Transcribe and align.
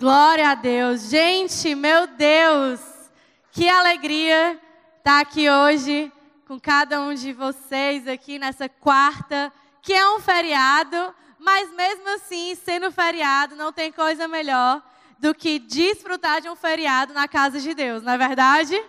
Glória 0.00 0.52
a 0.52 0.54
Deus. 0.54 1.10
Gente, 1.10 1.74
meu 1.74 2.06
Deus, 2.06 2.80
que 3.52 3.68
alegria 3.68 4.58
estar 4.96 5.20
aqui 5.20 5.50
hoje 5.50 6.10
com 6.48 6.58
cada 6.58 7.02
um 7.02 7.12
de 7.12 7.34
vocês 7.34 8.08
aqui 8.08 8.38
nessa 8.38 8.66
quarta, 8.66 9.52
que 9.82 9.92
é 9.92 10.10
um 10.16 10.18
feriado, 10.18 11.14
mas 11.38 11.70
mesmo 11.74 12.08
assim, 12.14 12.54
sendo 12.54 12.90
feriado, 12.90 13.54
não 13.54 13.74
tem 13.74 13.92
coisa 13.92 14.26
melhor 14.26 14.82
do 15.18 15.34
que 15.34 15.58
desfrutar 15.58 16.40
de 16.40 16.48
um 16.48 16.56
feriado 16.56 17.12
na 17.12 17.28
casa 17.28 17.60
de 17.60 17.74
Deus, 17.74 18.02
não 18.02 18.14
é 18.14 18.16
verdade? 18.16 18.82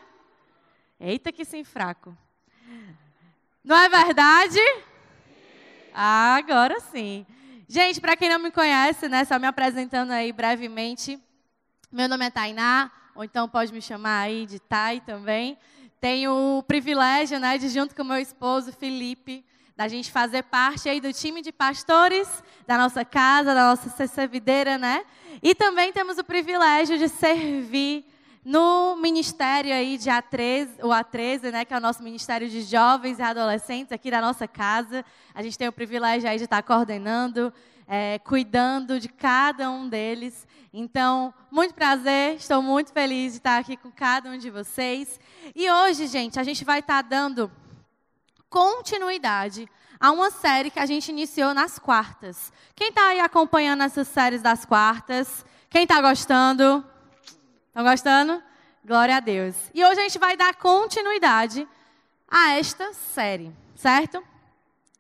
Eita, 0.98 1.30
que 1.34 1.44
sim 1.44 1.66
fraco. 1.66 2.18
Não 3.62 3.76
é 3.76 3.90
verdade? 3.90 4.62
Ah, 5.94 6.36
agora 6.36 6.80
sim. 6.80 7.26
Gente, 7.74 8.02
para 8.02 8.18
quem 8.18 8.28
não 8.28 8.38
me 8.38 8.52
conhece, 8.52 9.08
né, 9.08 9.24
só 9.24 9.40
me 9.40 9.48
apresentando 9.48 10.12
aí 10.12 10.34
brevemente, 10.34 11.18
meu 11.90 12.10
nome 12.10 12.26
é 12.26 12.30
Tainá, 12.30 12.92
ou 13.16 13.24
então 13.24 13.48
pode 13.48 13.72
me 13.72 13.82
chamar 13.82 14.24
aí 14.24 14.46
de 14.46 14.60
Tai 14.60 15.00
também. 15.00 15.58
Tenho 16.02 16.58
o 16.58 16.64
privilégio, 16.64 17.40
né, 17.40 17.58
de 17.58 17.70
junto 17.70 17.96
com 17.96 18.04
meu 18.04 18.18
esposo 18.18 18.74
Felipe, 18.74 19.46
da 19.74 19.88
gente 19.88 20.12
fazer 20.12 20.44
parte 20.44 20.90
aí 20.90 21.00
do 21.00 21.14
time 21.14 21.42
de 21.42 21.54
pastores 21.54 22.44
da 22.68 22.78
nossa 22.78 23.06
casa, 23.06 23.56
da 23.56 23.70
nossa 23.70 24.06
servideira, 24.06 24.78
né? 24.78 25.06
E 25.42 25.56
também 25.56 25.94
temos 25.94 26.18
o 26.18 26.26
privilégio 26.26 26.98
de 26.98 27.08
servir 27.08 28.04
no 28.44 28.96
ministério 28.96 29.72
aí 29.72 29.98
de 29.98 30.10
A13, 30.10 30.80
o 30.82 30.88
A13, 30.88 31.52
né, 31.52 31.64
que 31.64 31.74
é 31.74 31.78
o 31.78 31.82
nosso 31.82 32.02
ministério 32.02 32.50
de 32.50 32.62
jovens 32.64 33.20
e 33.20 33.22
adolescentes 33.22 33.92
aqui 33.92 34.10
da 34.10 34.20
nossa 34.20 34.48
casa. 34.48 35.06
A 35.34 35.44
gente 35.44 35.58
tem 35.58 35.68
o 35.68 35.72
privilégio 35.72 36.28
aí 36.28 36.38
de 36.38 36.46
estar 36.46 36.64
coordenando, 36.64 37.54
é, 37.88 38.20
cuidando 38.20 39.00
de 39.00 39.10
cada 39.10 39.70
um 39.70 39.88
deles. 39.88 40.48
Então, 40.74 41.34
muito 41.52 41.74
prazer, 41.76 42.36
estou 42.36 42.62
muito 42.64 42.92
feliz 42.92 43.34
de 43.34 43.38
estar 43.40 43.60
aqui 43.60 43.78
com 43.78 43.92
cada 43.92 44.30
um 44.30 44.38
de 44.38 44.50
vocês. 44.50 45.20
E 45.56 45.70
hoje, 45.70 46.08
gente, 46.08 46.40
a 46.40 46.44
gente 46.44 46.66
vai 46.66 46.80
estar 46.80 47.04
dando 47.04 47.52
continuidade 48.50 49.70
a 50.00 50.12
uma 50.12 50.32
série 50.32 50.72
que 50.72 50.80
a 50.80 50.86
gente 50.88 51.10
iniciou 51.10 51.54
nas 51.54 51.78
quartas. 51.78 52.52
Quem 52.76 52.90
está 52.90 53.10
aí 53.10 53.20
acompanhando 53.20 53.84
essas 53.84 54.08
séries 54.08 54.42
das 54.42 54.66
quartas? 54.66 55.46
Quem 55.70 55.84
está 55.84 56.02
gostando? 56.02 56.84
Estão 57.72 57.86
gostando? 57.86 58.44
Glória 58.84 59.16
a 59.16 59.22
Deus. 59.22 59.56
E 59.74 59.82
hoje 59.82 60.02
a 60.02 60.04
gente 60.04 60.20
vai 60.20 60.36
dar 60.36 60.54
continuidade 60.56 61.66
a 62.30 62.52
esta 62.52 62.92
série, 62.92 63.50
certo? 63.76 64.22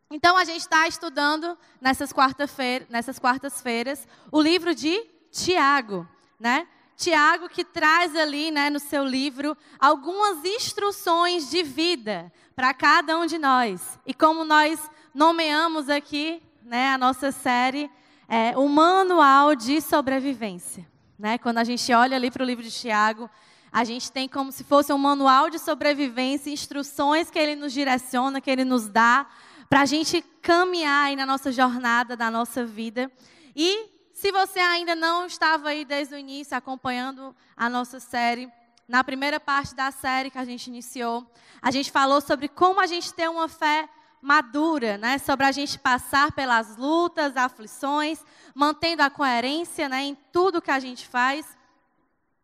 Então 0.09 0.37
a 0.37 0.45
gente 0.45 0.61
está 0.61 0.87
estudando 0.87 1.57
nessas 1.81 2.13
quarta-feiras, 2.13 2.87
nessas 2.87 3.19
quartas-feiras, 3.19 4.07
o 4.31 4.41
livro 4.41 4.73
de 4.73 5.05
Tiago, 5.29 6.07
né? 6.39 6.65
Tiago 6.95 7.49
que 7.49 7.65
traz 7.65 8.15
ali, 8.15 8.51
né, 8.51 8.69
no 8.69 8.79
seu 8.79 9.03
livro, 9.03 9.57
algumas 9.77 10.45
instruções 10.45 11.49
de 11.49 11.63
vida 11.63 12.31
para 12.55 12.73
cada 12.73 13.17
um 13.17 13.25
de 13.25 13.37
nós. 13.37 13.99
E 14.05 14.13
como 14.13 14.45
nós 14.45 14.79
nomeamos 15.13 15.89
aqui, 15.89 16.41
né, 16.63 16.93
a 16.93 16.97
nossa 16.97 17.33
série, 17.33 17.91
é, 18.29 18.57
o 18.57 18.69
manual 18.69 19.55
de 19.55 19.81
sobrevivência. 19.81 20.89
Né? 21.21 21.37
Quando 21.37 21.59
a 21.59 21.63
gente 21.63 21.93
olha 21.93 22.17
ali 22.17 22.31
para 22.31 22.41
o 22.41 22.45
livro 22.45 22.63
de 22.63 22.71
Tiago, 22.71 23.29
a 23.71 23.83
gente 23.83 24.11
tem 24.11 24.27
como 24.27 24.51
se 24.51 24.63
fosse 24.63 24.91
um 24.91 24.97
manual 24.97 25.51
de 25.51 25.59
sobrevivência, 25.59 26.49
instruções 26.49 27.29
que 27.29 27.37
ele 27.37 27.55
nos 27.55 27.71
direciona, 27.71 28.41
que 28.41 28.49
ele 28.49 28.65
nos 28.65 28.87
dá, 28.89 29.27
para 29.69 29.81
a 29.81 29.85
gente 29.85 30.23
caminhar 30.41 31.05
aí 31.05 31.15
na 31.15 31.23
nossa 31.23 31.51
jornada, 31.51 32.17
da 32.17 32.31
nossa 32.31 32.65
vida. 32.65 33.11
E 33.55 33.87
se 34.11 34.31
você 34.31 34.59
ainda 34.59 34.95
não 34.95 35.27
estava 35.27 35.69
aí 35.69 35.85
desde 35.85 36.15
o 36.15 36.17
início 36.17 36.57
acompanhando 36.57 37.35
a 37.55 37.69
nossa 37.69 37.99
série, 37.99 38.51
na 38.87 39.03
primeira 39.03 39.39
parte 39.39 39.75
da 39.75 39.91
série 39.91 40.31
que 40.31 40.39
a 40.39 40.43
gente 40.43 40.65
iniciou, 40.69 41.31
a 41.61 41.69
gente 41.69 41.91
falou 41.91 42.19
sobre 42.19 42.47
como 42.47 42.81
a 42.81 42.87
gente 42.87 43.13
ter 43.13 43.29
uma 43.29 43.47
fé 43.47 43.87
madura, 44.21 44.97
né, 44.97 45.17
sobre 45.17 45.45
a 45.45 45.51
gente 45.51 45.79
passar 45.79 46.31
pelas 46.31 46.77
lutas, 46.77 47.35
aflições, 47.35 48.23
mantendo 48.53 49.01
a 49.01 49.09
coerência 49.09 49.89
né, 49.89 50.03
em 50.03 50.15
tudo 50.31 50.61
que 50.61 50.69
a 50.69 50.79
gente 50.79 51.07
faz. 51.07 51.57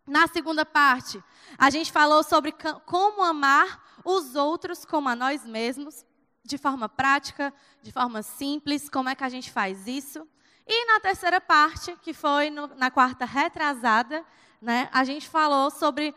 Na 0.05 0.27
segunda 0.27 0.65
parte, 0.65 1.23
a 1.57 1.69
gente 1.69 1.91
falou 1.91 2.23
sobre 2.23 2.53
como 2.85 3.23
amar 3.23 3.83
os 4.03 4.35
outros 4.35 4.85
como 4.85 5.09
a 5.09 5.15
nós 5.15 5.45
mesmos, 5.45 6.05
de 6.43 6.57
forma 6.57 6.87
prática, 6.87 7.53
de 7.83 7.91
forma 7.91 8.23
simples, 8.23 8.89
como 8.89 9.09
é 9.09 9.15
que 9.15 9.23
a 9.23 9.29
gente 9.29 9.51
faz 9.51 9.85
isso. 9.85 10.27
E 10.65 10.85
na 10.85 10.99
terceira 10.99 11.39
parte, 11.39 11.95
que 12.01 12.13
foi 12.13 12.49
no, 12.49 12.67
na 12.75 12.89
quarta 12.89 13.25
retrasada, 13.25 14.25
né, 14.61 14.89
a 14.91 15.03
gente 15.03 15.27
falou 15.27 15.69
sobre 15.69 16.15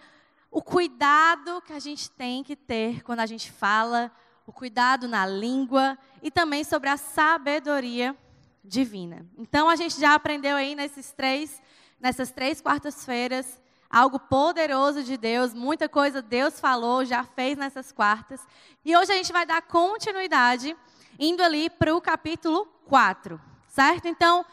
o 0.51 0.63
cuidado 0.63 1.61
que 1.63 1.73
a 1.73 1.79
gente 1.79 2.11
tem 2.11 2.43
que 2.43 2.57
ter 2.57 3.03
quando 3.03 3.21
a 3.21 3.27
gente 3.27 3.51
fala 3.51 4.11
o 4.51 4.53
cuidado 4.53 5.07
na 5.07 5.25
língua 5.25 5.97
e 6.21 6.29
também 6.29 6.65
sobre 6.65 6.89
a 6.89 6.97
sabedoria 6.97 8.17
divina. 8.65 9.25
Então 9.39 9.69
a 9.69 9.77
gente 9.77 9.99
já 10.01 10.13
aprendeu 10.13 10.57
aí 10.57 10.75
nesses 10.75 11.13
três, 11.13 11.63
nessas 12.01 12.33
três 12.33 12.61
quartas-feiras 12.61 13.61
algo 13.89 14.19
poderoso 14.19 15.05
de 15.05 15.17
Deus, 15.17 15.55
muita 15.55 15.89
coisa 15.89 16.21
Deus 16.21 16.59
falou, 16.59 17.05
já 17.05 17.23
fez 17.23 17.57
nessas 17.57 17.93
quartas. 17.93 18.41
E 18.85 18.97
hoje 18.97 19.13
a 19.13 19.17
gente 19.17 19.33
vai 19.33 19.47
dar 19.47 19.63
continuidade 19.63 20.77
indo 21.19 21.43
ali 21.43 21.71
para 21.71 21.95
o 21.95 22.01
capítulo 22.01 22.67
4, 22.87 23.41
certo? 23.69 24.07
Então, 24.07 24.45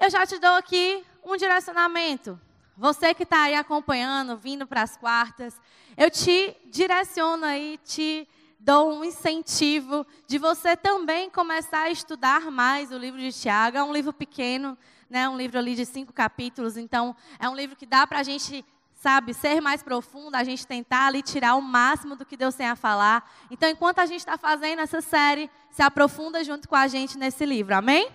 eu 0.00 0.10
já 0.10 0.24
te 0.24 0.38
dou 0.38 0.54
aqui 0.54 1.04
um 1.24 1.36
direcionamento. 1.36 2.40
Você 2.76 3.12
que 3.12 3.22
está 3.24 3.42
aí 3.42 3.54
acompanhando, 3.54 4.36
vindo 4.36 4.66
para 4.66 4.82
as 4.82 4.96
quartas, 4.96 5.60
eu 5.96 6.10
te 6.10 6.56
direciono 6.66 7.44
aí, 7.44 7.78
te 7.84 8.28
dou 8.64 8.92
um 8.92 9.04
incentivo 9.04 10.06
de 10.24 10.38
você 10.38 10.76
também 10.76 11.28
começar 11.28 11.82
a 11.82 11.90
estudar 11.90 12.42
mais 12.48 12.92
o 12.92 12.96
livro 12.96 13.18
de 13.20 13.32
Tiago. 13.32 13.76
É 13.76 13.82
um 13.82 13.92
livro 13.92 14.12
pequeno, 14.12 14.78
né? 15.10 15.28
um 15.28 15.36
livro 15.36 15.58
ali 15.58 15.74
de 15.74 15.84
cinco 15.84 16.12
capítulos, 16.12 16.76
então 16.76 17.14
é 17.40 17.48
um 17.48 17.56
livro 17.56 17.74
que 17.74 17.84
dá 17.84 18.06
para 18.06 18.20
a 18.20 18.22
gente, 18.22 18.64
sabe, 18.94 19.34
ser 19.34 19.60
mais 19.60 19.82
profundo, 19.82 20.36
a 20.36 20.44
gente 20.44 20.64
tentar 20.64 21.08
ali 21.08 21.22
tirar 21.22 21.56
o 21.56 21.60
máximo 21.60 22.14
do 22.14 22.24
que 22.24 22.36
Deus 22.36 22.54
tem 22.54 22.68
a 22.68 22.76
falar. 22.76 23.28
Então, 23.50 23.68
enquanto 23.68 23.98
a 23.98 24.06
gente 24.06 24.20
está 24.20 24.38
fazendo 24.38 24.78
essa 24.78 25.00
série, 25.00 25.50
se 25.68 25.82
aprofunda 25.82 26.44
junto 26.44 26.68
com 26.68 26.76
a 26.76 26.86
gente 26.86 27.18
nesse 27.18 27.44
livro, 27.44 27.74
amém? 27.74 28.08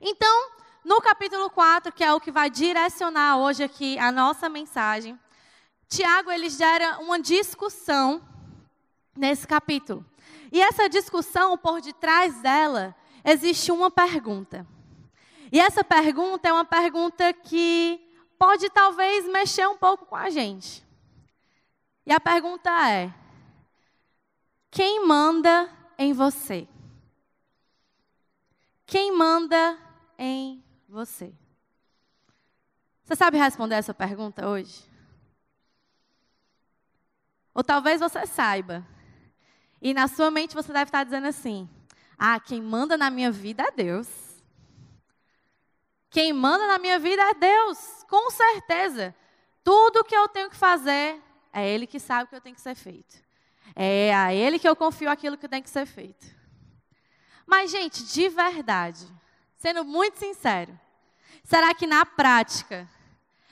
Então, 0.00 0.50
no 0.84 1.00
capítulo 1.00 1.50
4, 1.50 1.92
que 1.92 2.04
é 2.04 2.14
o 2.14 2.20
que 2.20 2.30
vai 2.30 2.48
direcionar 2.50 3.38
hoje 3.38 3.64
aqui 3.64 3.98
a 3.98 4.12
nossa 4.12 4.48
mensagem, 4.48 5.18
Tiago 5.88 6.30
ele 6.30 6.48
gera 6.48 7.00
uma 7.00 7.18
discussão 7.18 8.29
nesse 9.16 9.46
capítulo. 9.46 10.04
E 10.52 10.60
essa 10.60 10.88
discussão, 10.88 11.56
por 11.56 11.80
detrás 11.80 12.40
dela, 12.42 12.94
existe 13.24 13.70
uma 13.70 13.90
pergunta. 13.90 14.66
E 15.52 15.58
essa 15.60 15.82
pergunta 15.82 16.48
é 16.48 16.52
uma 16.52 16.64
pergunta 16.64 17.32
que 17.32 18.00
pode 18.38 18.70
talvez 18.70 19.26
mexer 19.26 19.68
um 19.68 19.76
pouco 19.76 20.06
com 20.06 20.16
a 20.16 20.30
gente. 20.30 20.86
E 22.06 22.12
a 22.12 22.20
pergunta 22.20 22.70
é: 22.88 23.12
quem 24.70 25.06
manda 25.06 25.68
em 25.98 26.12
você? 26.12 26.66
Quem 28.86 29.16
manda 29.16 29.78
em 30.18 30.64
você? 30.88 31.32
Você 33.04 33.16
sabe 33.16 33.38
responder 33.38 33.74
essa 33.74 33.92
pergunta 33.92 34.48
hoje? 34.48 34.88
Ou 37.52 37.64
talvez 37.64 38.00
você 38.00 38.24
saiba, 38.26 38.86
e 39.80 39.94
na 39.94 40.08
sua 40.08 40.30
mente 40.30 40.54
você 40.54 40.72
deve 40.72 40.88
estar 40.88 41.04
dizendo 41.04 41.26
assim: 41.26 41.68
ah, 42.18 42.38
quem 42.38 42.60
manda 42.60 42.96
na 42.96 43.08
minha 43.10 43.30
vida 43.30 43.62
é 43.62 43.70
Deus. 43.70 44.08
Quem 46.10 46.32
manda 46.32 46.66
na 46.66 46.78
minha 46.78 46.98
vida 46.98 47.22
é 47.22 47.34
Deus, 47.34 48.04
com 48.08 48.30
certeza. 48.30 49.14
Tudo 49.62 50.04
que 50.04 50.14
eu 50.14 50.28
tenho 50.28 50.50
que 50.50 50.56
fazer, 50.56 51.22
é 51.52 51.68
Ele 51.68 51.86
que 51.86 52.00
sabe 52.00 52.24
o 52.24 52.26
que 52.26 52.34
eu 52.34 52.40
tenho 52.40 52.54
que 52.54 52.60
ser 52.60 52.74
feito. 52.74 53.16
É 53.76 54.12
a 54.14 54.34
Ele 54.34 54.58
que 54.58 54.68
eu 54.68 54.74
confio 54.74 55.08
aquilo 55.08 55.38
que 55.38 55.48
tem 55.48 55.62
que 55.62 55.70
ser 55.70 55.86
feito. 55.86 56.26
Mas, 57.46 57.70
gente, 57.70 58.04
de 58.04 58.28
verdade, 58.28 59.06
sendo 59.56 59.84
muito 59.84 60.18
sincero, 60.18 60.78
será 61.44 61.72
que 61.72 61.86
na 61.86 62.04
prática 62.04 62.88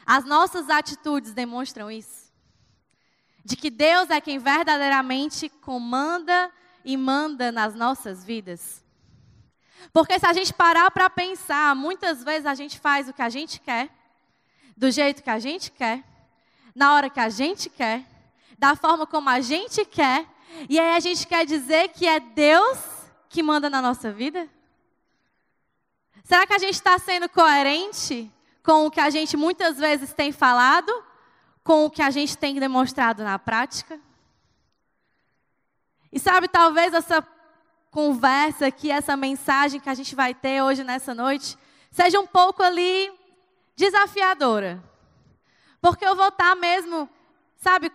as 0.05 0.25
nossas 0.25 0.69
atitudes 0.69 1.33
demonstram 1.33 1.91
isso? 1.91 2.28
De 3.49 3.57
que 3.57 3.71
Deus 3.71 4.11
é 4.11 4.21
quem 4.21 4.39
verdadeiramente 4.39 5.49
comanda 5.49 6.53
e 6.85 6.99
manda 6.99 7.51
nas 7.51 7.75
nossas 7.75 8.23
vidas. 8.23 8.85
Porque 9.91 10.19
se 10.19 10.27
a 10.27 10.35
gente 10.35 10.53
parar 10.53 10.91
para 10.91 11.09
pensar, 11.09 11.75
muitas 11.75 12.23
vezes 12.23 12.45
a 12.45 12.53
gente 12.53 12.79
faz 12.79 13.09
o 13.09 13.13
que 13.15 13.23
a 13.23 13.31
gente 13.31 13.59
quer, 13.59 13.89
do 14.77 14.91
jeito 14.91 15.23
que 15.23 15.31
a 15.31 15.39
gente 15.39 15.73
quer, 15.73 16.05
na 16.75 16.93
hora 16.95 17.09
que 17.09 17.19
a 17.19 17.31
gente 17.31 17.71
quer, 17.71 18.05
da 18.59 18.77
forma 18.77 19.07
como 19.07 19.31
a 19.31 19.41
gente 19.41 19.83
quer, 19.83 20.27
e 20.69 20.79
aí 20.79 20.95
a 20.95 21.01
gente 21.01 21.27
quer 21.27 21.47
dizer 21.47 21.89
que 21.89 22.07
é 22.07 22.21
Deus 22.21 22.79
que 23.31 23.43
manda 23.43 23.71
na 23.71 23.81
nossa 23.81 24.13
vida? 24.13 24.47
Será 26.23 26.47
que 26.47 26.53
a 26.53 26.59
gente 26.59 26.75
está 26.75 26.99
sendo 26.99 27.31
coerente 27.31 28.31
com 28.63 28.85
o 28.85 28.91
que 28.91 29.01
a 29.01 29.09
gente 29.09 29.39
muitas 29.39 29.79
vezes 29.79 30.13
tem 30.13 30.33
falado, 30.33 30.93
com 31.69 31.85
o 31.85 31.91
que 31.91 32.01
a 32.01 32.09
gente 32.09 32.39
tem 32.39 32.55
demonstrado 32.55 33.23
na 33.23 33.39
prática? 33.39 34.01
E 36.11 36.19
sabe, 36.19 36.49
talvez 36.49 36.95
essa 36.95 37.23
conversa 37.91 38.69
aqui, 38.69 38.91
essa 38.91 39.15
mensagem 39.19 39.79
que 39.79 39.91
a 39.91 39.93
gente 39.93 40.15
vai 40.15 40.33
ter 40.33 40.63
hoje 40.63 40.83
nessa 40.83 41.15
noite, 41.15 41.59
seja 41.91 42.19
um 42.19 42.27
pouco 42.27 42.63
ali 42.63 43.13
desafiadora. 43.77 44.83
Porque 45.79 46.07
eu 46.07 46.17
vou 46.17 46.29
estar 46.29 46.57
mesmo, 46.57 47.07
sabe, 47.59 47.93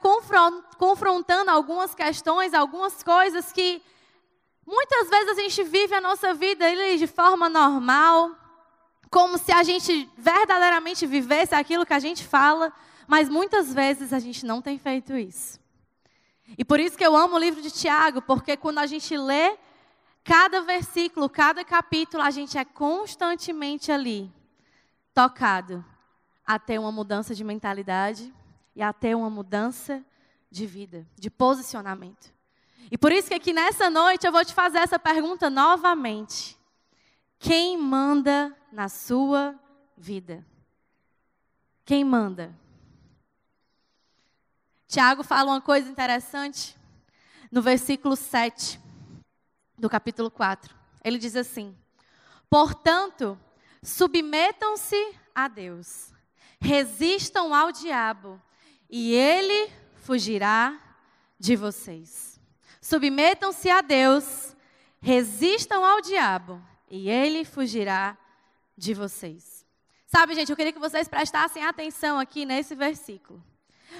confrontando 0.77 1.49
algumas 1.49 1.95
questões, 1.95 2.53
algumas 2.53 3.01
coisas 3.01 3.51
que 3.51 3.81
muitas 4.67 5.09
vezes 5.09 5.29
a 5.29 5.41
gente 5.41 5.63
vive 5.63 5.95
a 5.95 6.01
nossa 6.01 6.31
vida 6.35 6.67
de 6.95 7.07
forma 7.07 7.49
normal, 7.49 8.35
como 9.09 9.39
se 9.39 9.51
a 9.51 9.63
gente 9.63 10.07
verdadeiramente 10.15 11.07
vivesse 11.07 11.55
aquilo 11.55 11.87
que 11.87 11.93
a 11.93 11.99
gente 11.99 12.23
fala, 12.23 12.71
mas 13.07 13.29
muitas 13.29 13.73
vezes 13.73 14.13
a 14.13 14.19
gente 14.19 14.45
não 14.45 14.61
tem 14.61 14.77
feito 14.77 15.15
isso. 15.15 15.59
E 16.57 16.63
por 16.63 16.79
isso 16.79 16.97
que 16.97 17.05
eu 17.05 17.15
amo 17.15 17.35
o 17.35 17.39
livro 17.39 17.61
de 17.61 17.71
Tiago, 17.71 18.21
porque 18.21 18.57
quando 18.57 18.79
a 18.79 18.85
gente 18.85 19.15
lê 19.17 19.57
cada 20.23 20.61
versículo, 20.61 21.29
cada 21.29 21.63
capítulo, 21.63 22.23
a 22.23 22.31
gente 22.31 22.57
é 22.57 22.65
constantemente 22.65 23.91
ali 23.91 24.31
tocado 25.13 25.83
a 26.45 26.59
ter 26.59 26.79
uma 26.79 26.91
mudança 26.91 27.33
de 27.33 27.43
mentalidade 27.43 28.33
e 28.75 28.81
a 28.81 28.91
ter 28.91 29.15
uma 29.15 29.29
mudança 29.29 30.03
de 30.49 30.65
vida, 30.65 31.07
de 31.15 31.29
posicionamento. 31.29 32.33
E 32.91 32.97
por 32.97 33.11
isso 33.11 33.29
que 33.29 33.33
aqui 33.33 33.53
nessa 33.53 33.89
noite 33.89 34.27
eu 34.27 34.31
vou 34.31 34.43
te 34.43 34.53
fazer 34.53 34.79
essa 34.79 34.99
pergunta 34.99 35.49
novamente. 35.49 36.57
Quem 37.39 37.77
manda 37.77 38.55
na 38.71 38.87
sua 38.87 39.55
vida? 39.97 40.45
Quem 41.85 42.03
manda? 42.03 42.53
Tiago 44.93 45.23
fala 45.23 45.49
uma 45.49 45.59
coisa 45.59 45.89
interessante 45.89 46.77
no 47.51 47.63
versículo 47.63 48.15
7 48.15 48.79
do 49.75 49.89
capítulo 49.89 50.29
4. 50.29 50.75
Ele 51.03 51.17
diz 51.17 51.35
assim: 51.35 51.75
Portanto, 52.47 53.35
submetam-se 53.81 55.15
a 55.33 55.47
Deus, 55.47 56.13
resistam 56.61 57.55
ao 57.55 57.71
diabo, 57.71 58.39
e 58.87 59.15
ele 59.15 59.71
fugirá 59.95 60.79
de 61.39 61.55
vocês. 61.55 62.39
Submetam-se 62.79 63.71
a 63.71 63.81
Deus, 63.81 64.55
resistam 65.01 65.83
ao 65.83 66.01
diabo, 66.01 66.61
e 66.87 67.09
ele 67.09 67.43
fugirá 67.43 68.15
de 68.77 68.93
vocês. 68.93 69.65
Sabe, 70.05 70.35
gente, 70.35 70.51
eu 70.51 70.55
queria 70.55 70.71
que 70.71 70.77
vocês 70.77 71.07
prestassem 71.07 71.65
atenção 71.65 72.19
aqui 72.19 72.45
nesse 72.45 72.75
versículo. 72.75 73.43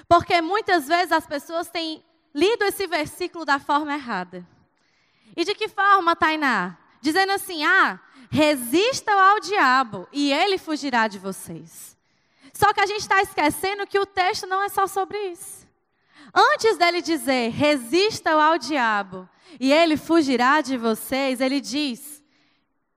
Porque 0.07 0.42
muitas 0.42 0.88
vezes 0.88 1.12
as 1.12 1.25
pessoas 1.25 1.69
têm 1.69 2.04
lido 2.34 2.63
esse 2.63 2.88
versículo 2.88 3.45
da 3.45 3.60
forma 3.60 3.94
errada. 3.94 4.48
E 5.36 5.44
de 5.44 5.56
que 5.56 5.68
forma, 5.68 6.16
Tainá? 6.16 6.78
Dizendo 7.01 7.31
assim: 7.31 7.63
ah, 7.63 8.00
resistam 8.30 9.18
ao 9.18 9.40
diabo 9.40 10.07
e 10.12 10.31
ele 10.31 10.57
fugirá 10.57 11.07
de 11.07 11.19
vocês. 11.19 11.98
Só 12.54 12.72
que 12.74 12.81
a 12.81 12.86
gente 12.86 13.01
está 13.01 13.22
esquecendo 13.22 13.88
que 13.88 14.00
o 14.00 14.06
texto 14.06 14.45
não 14.45 14.62
é 14.62 14.69
só 14.69 14.86
sobre 14.88 15.18
isso. 15.30 15.68
Antes 16.34 16.78
dele 16.78 17.01
dizer, 17.01 17.50
resistam 17.51 18.39
ao 18.39 18.57
diabo 18.57 19.28
e 19.60 19.72
ele 19.72 19.98
fugirá 19.98 20.62
de 20.62 20.78
vocês, 20.78 21.42
ele 21.42 21.62
diz, 21.62 22.24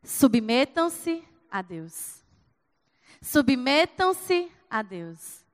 submetam-se 0.03 1.23
a 1.51 1.61
Deus. 1.63 2.23
Submetam-se 3.21 4.51
a 4.71 4.83
Deus. 4.83 5.46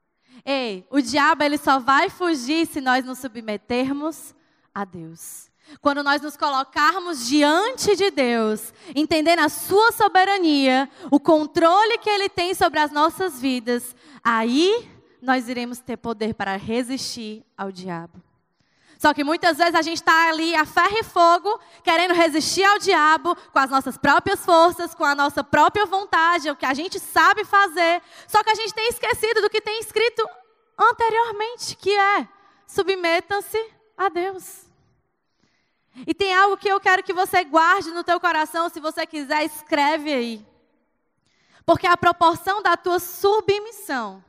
Ei, 0.44 0.86
o 0.90 1.00
diabo 1.00 1.42
ele 1.44 1.58
só 1.58 1.78
vai 1.78 2.10
fugir 2.10 2.66
se 2.66 2.80
nós 2.80 3.04
nos 3.04 3.18
submetermos 3.18 4.34
a 4.74 4.84
Deus. 4.84 5.50
Quando 5.80 6.02
nós 6.02 6.20
nos 6.20 6.36
colocarmos 6.36 7.26
diante 7.26 7.96
de 7.96 8.10
Deus, 8.10 8.74
entendendo 8.94 9.40
a 9.40 9.48
sua 9.48 9.92
soberania, 9.92 10.88
o 11.10 11.18
controle 11.18 11.98
que 11.98 12.10
ele 12.10 12.28
tem 12.28 12.54
sobre 12.54 12.78
as 12.80 12.90
nossas 12.90 13.40
vidas, 13.40 13.94
aí 14.22 14.88
nós 15.20 15.48
iremos 15.48 15.78
ter 15.78 15.96
poder 15.96 16.34
para 16.34 16.56
resistir 16.56 17.44
ao 17.56 17.70
diabo. 17.70 18.20
Só 19.02 19.12
que 19.12 19.24
muitas 19.24 19.58
vezes 19.58 19.74
a 19.74 19.82
gente 19.82 19.96
está 19.96 20.28
ali 20.28 20.54
a 20.54 20.64
ferro 20.64 20.96
e 20.96 21.02
fogo, 21.02 21.58
querendo 21.82 22.14
resistir 22.14 22.62
ao 22.62 22.78
diabo 22.78 23.34
com 23.52 23.58
as 23.58 23.68
nossas 23.68 23.98
próprias 23.98 24.44
forças, 24.44 24.94
com 24.94 25.04
a 25.04 25.12
nossa 25.12 25.42
própria 25.42 25.84
vontade, 25.84 26.48
o 26.48 26.54
que 26.54 26.64
a 26.64 26.72
gente 26.72 27.00
sabe 27.00 27.44
fazer. 27.44 28.00
Só 28.28 28.44
que 28.44 28.50
a 28.50 28.54
gente 28.54 28.72
tem 28.72 28.86
esquecido 28.86 29.42
do 29.42 29.50
que 29.50 29.60
tem 29.60 29.80
escrito 29.80 30.24
anteriormente, 30.78 31.74
que 31.74 31.90
é 31.90 32.28
submetam-se 32.64 33.58
a 33.98 34.08
Deus. 34.08 34.66
E 36.06 36.14
tem 36.14 36.32
algo 36.32 36.56
que 36.56 36.68
eu 36.68 36.78
quero 36.78 37.02
que 37.02 37.12
você 37.12 37.42
guarde 37.42 37.90
no 37.90 38.04
teu 38.04 38.20
coração, 38.20 38.68
se 38.68 38.78
você 38.78 39.04
quiser, 39.04 39.44
escreve 39.44 40.12
aí. 40.12 40.46
Porque 41.66 41.88
a 41.88 41.96
proporção 41.96 42.62
da 42.62 42.76
tua 42.76 43.00
submissão 43.00 44.22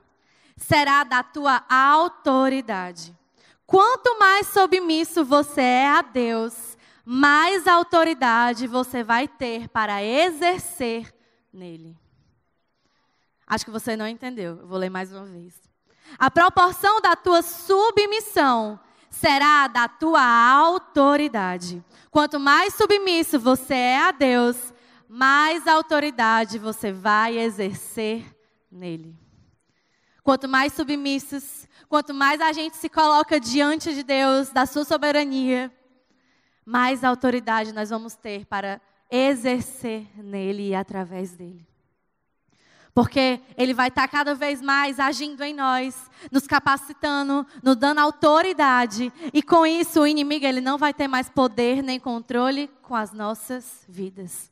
será 0.57 1.03
da 1.03 1.21
tua 1.21 1.63
autoridade. 1.69 3.15
Quanto 3.65 4.19
mais 4.19 4.47
submisso 4.47 5.23
você 5.23 5.61
é 5.61 5.87
a 5.87 6.01
Deus, 6.01 6.77
mais 7.05 7.67
autoridade 7.67 8.67
você 8.67 9.03
vai 9.03 9.27
ter 9.27 9.67
para 9.69 10.03
exercer 10.03 11.13
nele. 11.51 11.97
Acho 13.47 13.65
que 13.65 13.71
você 13.71 13.95
não 13.95 14.07
entendeu. 14.07 14.57
Eu 14.59 14.67
vou 14.67 14.77
ler 14.77 14.89
mais 14.89 15.11
uma 15.11 15.25
vez. 15.25 15.53
A 16.17 16.29
proporção 16.29 17.01
da 17.01 17.15
tua 17.15 17.41
submissão 17.41 18.79
será 19.09 19.67
da 19.67 19.87
tua 19.87 20.23
autoridade. 20.23 21.83
Quanto 22.09 22.39
mais 22.39 22.73
submisso 22.73 23.39
você 23.39 23.73
é 23.73 23.99
a 23.99 24.11
Deus, 24.11 24.73
mais 25.07 25.67
autoridade 25.67 26.57
você 26.57 26.91
vai 26.91 27.37
exercer 27.37 28.25
nele. 28.71 29.22
Quanto 30.23 30.47
mais 30.47 30.73
submissos, 30.73 31.67
quanto 31.89 32.13
mais 32.13 32.39
a 32.39 32.53
gente 32.53 32.77
se 32.77 32.87
coloca 32.87 33.39
diante 33.39 33.93
de 33.93 34.03
Deus, 34.03 34.49
da 34.49 34.65
sua 34.65 34.85
soberania, 34.85 35.71
mais 36.65 37.03
autoridade 37.03 37.73
nós 37.73 37.89
vamos 37.89 38.15
ter 38.15 38.45
para 38.45 38.81
exercer 39.11 40.07
nele 40.17 40.69
e 40.69 40.75
através 40.75 41.33
dele. 41.33 41.67
Porque 42.93 43.41
Ele 43.57 43.73
vai 43.73 43.87
estar 43.87 44.07
cada 44.07 44.35
vez 44.35 44.61
mais 44.61 44.99
agindo 44.99 45.43
em 45.43 45.53
nós, 45.53 46.09
nos 46.31 46.45
capacitando, 46.45 47.45
nos 47.61 47.75
dando 47.75 47.99
autoridade. 47.99 49.11
E 49.33 49.41
com 49.41 49.65
isso, 49.65 50.01
o 50.01 50.07
inimigo 50.07 50.45
ele 50.45 50.61
não 50.61 50.77
vai 50.77 50.93
ter 50.93 51.07
mais 51.07 51.27
poder 51.27 51.81
nem 51.81 51.99
controle 51.99 52.69
com 52.83 52.95
as 52.95 53.11
nossas 53.11 53.83
vidas. 53.89 54.51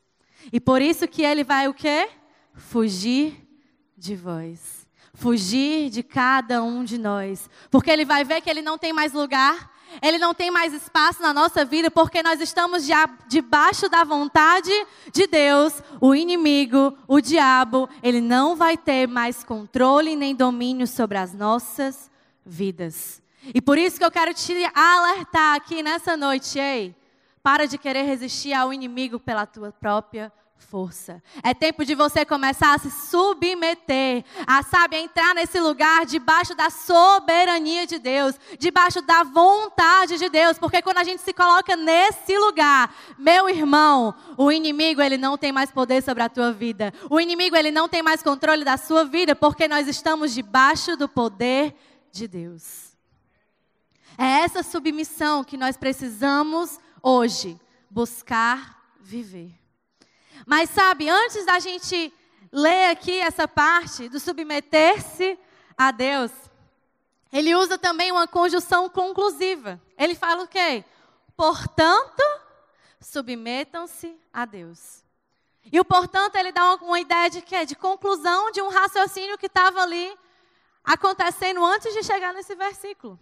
E 0.52 0.60
por 0.60 0.82
isso 0.82 1.08
que 1.08 1.22
ele 1.22 1.44
vai 1.44 1.68
o 1.68 1.74
quê? 1.74 2.10
Fugir 2.56 3.48
de 3.96 4.16
vós. 4.16 4.81
Fugir 5.14 5.90
de 5.90 6.04
cada 6.04 6.64
um 6.64 6.84
de 6.84 6.98
nós. 6.98 7.50
Porque 7.70 7.92
ele 7.92 8.06
vai 8.06 8.24
ver 8.24 8.42
que 8.42 8.50
ele 8.50 8.62
não 8.62 8.78
tem 8.78 8.94
mais 8.94 9.14
lugar 9.14 9.72
ele 10.02 10.18
não 10.18 10.34
tem 10.34 10.52
mais 10.52 10.74
espaço 10.74 11.22
na 11.22 11.34
nossa 11.34 11.66
vida 11.66 11.90
porque 11.90 12.22
nós 12.22 12.40
estamos 12.40 12.88
debaixo 13.28 13.90
da 13.90 14.04
vontade 14.04 14.72
de 15.12 15.28
Deus. 15.28 15.82
O 16.00 16.14
inimigo, 16.14 16.96
o 17.08 17.20
diabo, 17.20 17.90
ele 18.04 18.22
não 18.22 18.56
vai 18.56 18.78
ter 18.78 19.08
mais 19.08 19.44
controle 19.44 20.16
nem 20.16 20.36
domínio 20.36 20.88
sobre 20.88 21.18
as 21.18 21.34
nossas 21.34 22.12
vidas. 22.46 23.22
E 23.54 23.62
por 23.62 23.78
isso 23.78 23.98
que 23.98 24.06
eu 24.06 24.12
quero 24.12 24.34
te 24.34 24.54
alertar 24.74 25.56
aqui 25.56 25.82
nessa 25.82 26.16
noite, 26.16 26.60
ei, 26.60 26.96
para 27.42 27.66
de 27.66 27.78
querer 27.78 28.04
resistir 28.04 28.54
ao 28.54 28.72
inimigo 28.72 29.20
pela 29.20 29.46
tua 29.46 29.72
própria 29.72 30.32
força. 30.62 31.22
É 31.44 31.54
tempo 31.54 31.84
de 31.84 31.94
você 31.94 32.24
começar 32.24 32.74
a 32.74 32.78
se 32.78 32.90
submeter, 32.90 34.24
a 34.48 34.64
sabe, 34.64 34.96
entrar 34.96 35.36
nesse 35.36 35.60
lugar 35.60 36.06
debaixo 36.06 36.56
da 36.56 36.70
soberania 36.70 37.86
de 37.86 38.00
Deus, 38.00 38.36
debaixo 38.58 39.02
da 39.02 39.24
vontade 39.24 40.18
de 40.18 40.30
Deus, 40.30 40.58
porque 40.58 40.82
quando 40.82 41.00
a 41.00 41.04
gente 41.04 41.22
se 41.22 41.34
coloca 41.34 41.76
nesse 41.76 42.38
lugar, 42.38 42.96
meu 43.18 43.50
irmão, 43.50 44.16
o 44.38 44.52
inimigo 44.52 45.02
ele 45.02 45.18
não 45.18 45.38
tem 45.38 45.52
mais 45.52 45.72
poder 45.72 46.02
sobre 46.02 46.24
a 46.24 46.30
tua 46.30 46.54
vida. 46.54 46.94
O 47.10 47.20
inimigo 47.20 47.56
ele 47.56 47.72
não 47.72 47.90
tem 47.90 48.02
mais 48.02 48.24
controle 48.24 48.64
da 48.64 48.78
sua 48.78 49.04
vida, 49.04 49.36
porque 49.36 49.68
nós 49.68 49.88
estamos 49.88 50.34
debaixo 50.34 50.96
do 50.96 51.10
poder 51.10 51.76
de 52.12 52.28
Deus. 52.28 52.92
É 54.18 54.42
essa 54.42 54.64
submissão 54.64 55.44
que 55.44 55.58
nós 55.58 55.76
precisamos 55.76 56.80
hoje 57.02 57.60
buscar 57.90 58.96
viver. 59.00 59.61
Mas 60.46 60.70
sabe, 60.70 61.10
antes 61.10 61.46
da 61.46 61.60
gente 61.60 62.14
ler 62.52 62.90
aqui 62.90 63.20
essa 63.20 63.48
parte 63.48 64.10
do 64.10 64.20
submeter-se 64.20 65.38
a 65.78 65.92
Deus, 65.92 66.32
ele 67.32 67.56
usa 67.56 67.78
também 67.78 68.12
uma 68.12 68.28
conjunção 68.28 68.90
conclusiva. 68.90 69.82
Ele 69.98 70.16
fala 70.16 70.44
o 70.44 70.48
quê? 70.48 70.84
Portanto, 71.36 72.24
submetam-se 73.00 74.16
a 74.34 74.46
Deus. 74.46 75.04
E 75.72 75.80
o 75.80 75.86
portanto, 75.86 76.36
ele 76.36 76.52
dá 76.52 76.66
uma, 76.66 76.76
uma 76.84 77.00
ideia 77.00 77.30
de 77.30 77.42
quê? 77.42 77.66
De 77.66 77.76
conclusão 77.76 78.52
de 78.52 78.62
um 78.62 78.70
raciocínio 78.70 79.38
que 79.38 79.46
estava 79.46 79.82
ali 79.82 80.14
acontecendo 80.84 81.64
antes 81.64 81.94
de 81.94 82.04
chegar 82.04 82.34
nesse 82.34 82.56
versículo. 82.56 83.20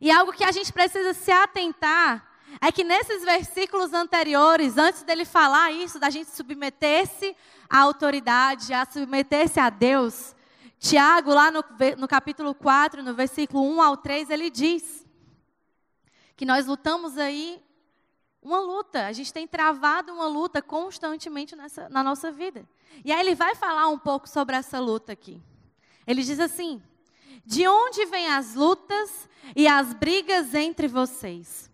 E 0.00 0.10
algo 0.10 0.32
que 0.32 0.44
a 0.44 0.52
gente 0.52 0.72
precisa 0.72 1.12
se 1.12 1.30
atentar 1.30 2.27
é 2.60 2.72
que 2.72 2.82
nesses 2.84 3.24
versículos 3.24 3.92
anteriores, 3.92 4.76
antes 4.76 5.02
dele 5.02 5.24
falar 5.24 5.70
isso, 5.72 5.98
da 5.98 6.10
gente 6.10 6.30
submeter-se 6.30 7.36
à 7.68 7.80
autoridade, 7.80 8.72
a 8.72 8.84
submeter-se 8.84 9.60
a 9.60 9.70
Deus, 9.70 10.34
Tiago, 10.78 11.34
lá 11.34 11.50
no, 11.50 11.64
no 11.96 12.06
capítulo 12.06 12.54
4, 12.54 13.02
no 13.02 13.14
versículo 13.14 13.62
1 13.64 13.82
ao 13.82 13.96
3, 13.96 14.30
ele 14.30 14.48
diz 14.48 15.04
que 16.36 16.46
nós 16.46 16.66
lutamos 16.66 17.18
aí 17.18 17.60
uma 18.40 18.60
luta, 18.60 19.06
a 19.06 19.12
gente 19.12 19.32
tem 19.32 19.46
travado 19.46 20.12
uma 20.12 20.28
luta 20.28 20.62
constantemente 20.62 21.56
nessa, 21.56 21.88
na 21.88 22.02
nossa 22.02 22.30
vida. 22.30 22.66
E 23.04 23.12
aí 23.12 23.20
ele 23.20 23.34
vai 23.34 23.54
falar 23.56 23.88
um 23.88 23.98
pouco 23.98 24.28
sobre 24.28 24.56
essa 24.56 24.78
luta 24.78 25.12
aqui. 25.12 25.42
Ele 26.06 26.22
diz 26.22 26.38
assim: 26.38 26.80
De 27.44 27.66
onde 27.66 28.06
vêm 28.06 28.28
as 28.28 28.54
lutas 28.54 29.28
e 29.56 29.66
as 29.66 29.92
brigas 29.92 30.54
entre 30.54 30.86
vocês? 30.86 31.68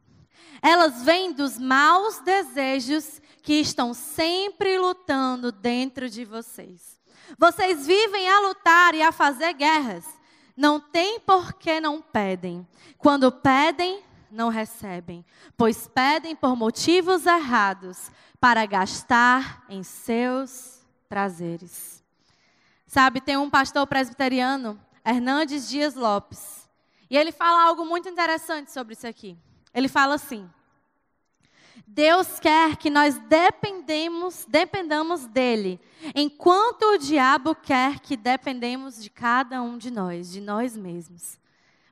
Elas 0.66 1.02
vêm 1.02 1.30
dos 1.30 1.58
maus 1.58 2.20
desejos 2.20 3.20
que 3.42 3.60
estão 3.60 3.92
sempre 3.92 4.78
lutando 4.78 5.52
dentro 5.52 6.08
de 6.08 6.24
vocês. 6.24 6.98
Vocês 7.38 7.86
vivem 7.86 8.30
a 8.30 8.40
lutar 8.40 8.94
e 8.94 9.02
a 9.02 9.12
fazer 9.12 9.52
guerras. 9.52 10.06
Não 10.56 10.80
tem 10.80 11.20
por 11.20 11.52
que 11.52 11.82
não 11.82 12.00
pedem. 12.00 12.66
Quando 12.96 13.30
pedem, 13.30 14.02
não 14.30 14.48
recebem, 14.48 15.22
pois 15.54 15.86
pedem 15.86 16.34
por 16.34 16.56
motivos 16.56 17.26
errados 17.26 18.10
para 18.40 18.64
gastar 18.64 19.66
em 19.68 19.82
seus 19.82 20.82
prazeres. 21.10 22.02
Sabe, 22.86 23.20
tem 23.20 23.36
um 23.36 23.50
pastor 23.50 23.86
presbiteriano, 23.86 24.80
Hernandes 25.04 25.68
Dias 25.68 25.94
Lopes, 25.94 26.66
e 27.10 27.18
ele 27.18 27.32
fala 27.32 27.64
algo 27.64 27.84
muito 27.84 28.08
interessante 28.08 28.72
sobre 28.72 28.94
isso 28.94 29.06
aqui. 29.06 29.36
Ele 29.74 29.88
fala 29.88 30.14
assim: 30.14 30.48
Deus 31.86 32.40
quer 32.40 32.76
que 32.76 32.88
nós 32.88 33.18
dependemos, 33.18 34.46
dependamos 34.48 35.26
dele, 35.26 35.80
enquanto 36.14 36.82
o 36.82 36.98
diabo 36.98 37.54
quer 37.54 38.00
que 38.00 38.16
dependemos 38.16 39.02
de 39.02 39.10
cada 39.10 39.60
um 39.62 39.76
de 39.76 39.90
nós, 39.90 40.30
de 40.30 40.40
nós 40.40 40.76
mesmos. 40.76 41.38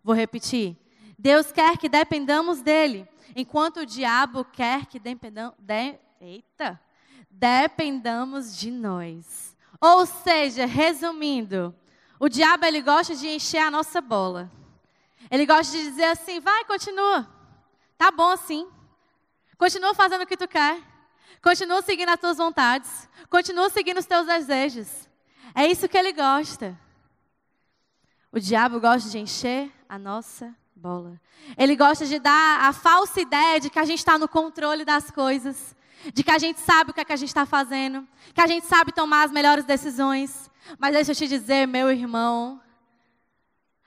Vou 0.03 0.15
repetir. 0.15 0.77
Deus 1.19 1.53
quer 1.53 1.77
que 1.77 1.89
dependamos 1.89 2.63
dele, 2.63 3.07
enquanto 3.37 3.81
o 3.81 3.87
diabo 3.87 4.45
quer 4.45 4.87
que 4.87 4.99
dependamos, 4.99 5.55
de, 5.59 5.95
eita, 6.21 6.81
dependamos 7.31 8.57
de 8.57 8.71
nós. 8.71 9.57
Ou 9.81 10.07
seja, 10.07 10.67
resumindo, 10.67 11.75
o 12.19 12.29
diabo 12.29 12.65
ele 12.65 12.81
gosta 12.81 13.15
de 13.15 13.29
encher 13.29 13.59
a 13.59 13.71
nossa 13.71 14.01
bola. 14.01 14.51
Ele 15.31 15.47
gosta 15.47 15.77
de 15.77 15.83
dizer 15.85 16.05
assim: 16.05 16.41
vai, 16.41 16.65
continua. 16.65 17.42
Tá 18.03 18.11
bom 18.11 18.31
assim. 18.31 18.69
Continua 19.57 19.95
fazendo 19.95 20.23
o 20.23 20.27
que 20.27 20.37
tu 20.37 20.49
quer. 20.49 20.83
Continua 21.41 21.83
seguindo 21.83 22.09
as 22.09 22.19
tuas 22.19 22.37
vontades. 22.37 23.09
Continua 23.31 23.71
seguindo 23.71 23.99
os 23.99 24.07
teus 24.07 24.27
desejos. 24.27 25.09
É 25.55 25.69
isso 25.69 25.89
que 25.89 25.97
ele 25.97 26.13
gosta. 26.13 26.77
O 28.33 28.41
diabo 28.41 28.81
gosta 28.81 29.09
de 29.09 29.21
encher 29.21 29.71
a 29.89 30.01
nossa 30.01 30.53
bola. 30.75 31.21
Ele 31.57 31.77
gosta 31.77 32.05
de 32.05 32.19
dar 32.19 32.63
a 32.69 32.73
falsa 32.73 33.21
ideia 33.21 33.61
de 33.61 33.71
que 33.71 33.79
a 33.79 33.85
gente 33.85 34.01
está 34.01 34.19
no 34.19 34.27
controle 34.27 34.85
das 34.85 35.09
coisas, 35.09 35.77
de 36.13 36.25
que 36.25 36.31
a 36.33 36.39
gente 36.39 36.59
sabe 36.59 36.91
o 36.91 36.95
que, 36.95 37.03
é 37.03 37.05
que 37.05 37.13
a 37.13 37.17
gente 37.17 37.29
está 37.29 37.47
fazendo, 37.47 38.05
que 38.35 38.41
a 38.41 38.49
gente 38.49 38.67
sabe 38.67 38.91
tomar 38.91 39.27
as 39.27 39.31
melhores 39.31 39.65
decisões. 39.65 40.51
Mas 40.77 40.93
deixa 40.93 41.13
eu 41.13 41.17
te 41.17 41.29
dizer, 41.29 41.69
meu 41.69 41.89
irmão, 41.89 42.61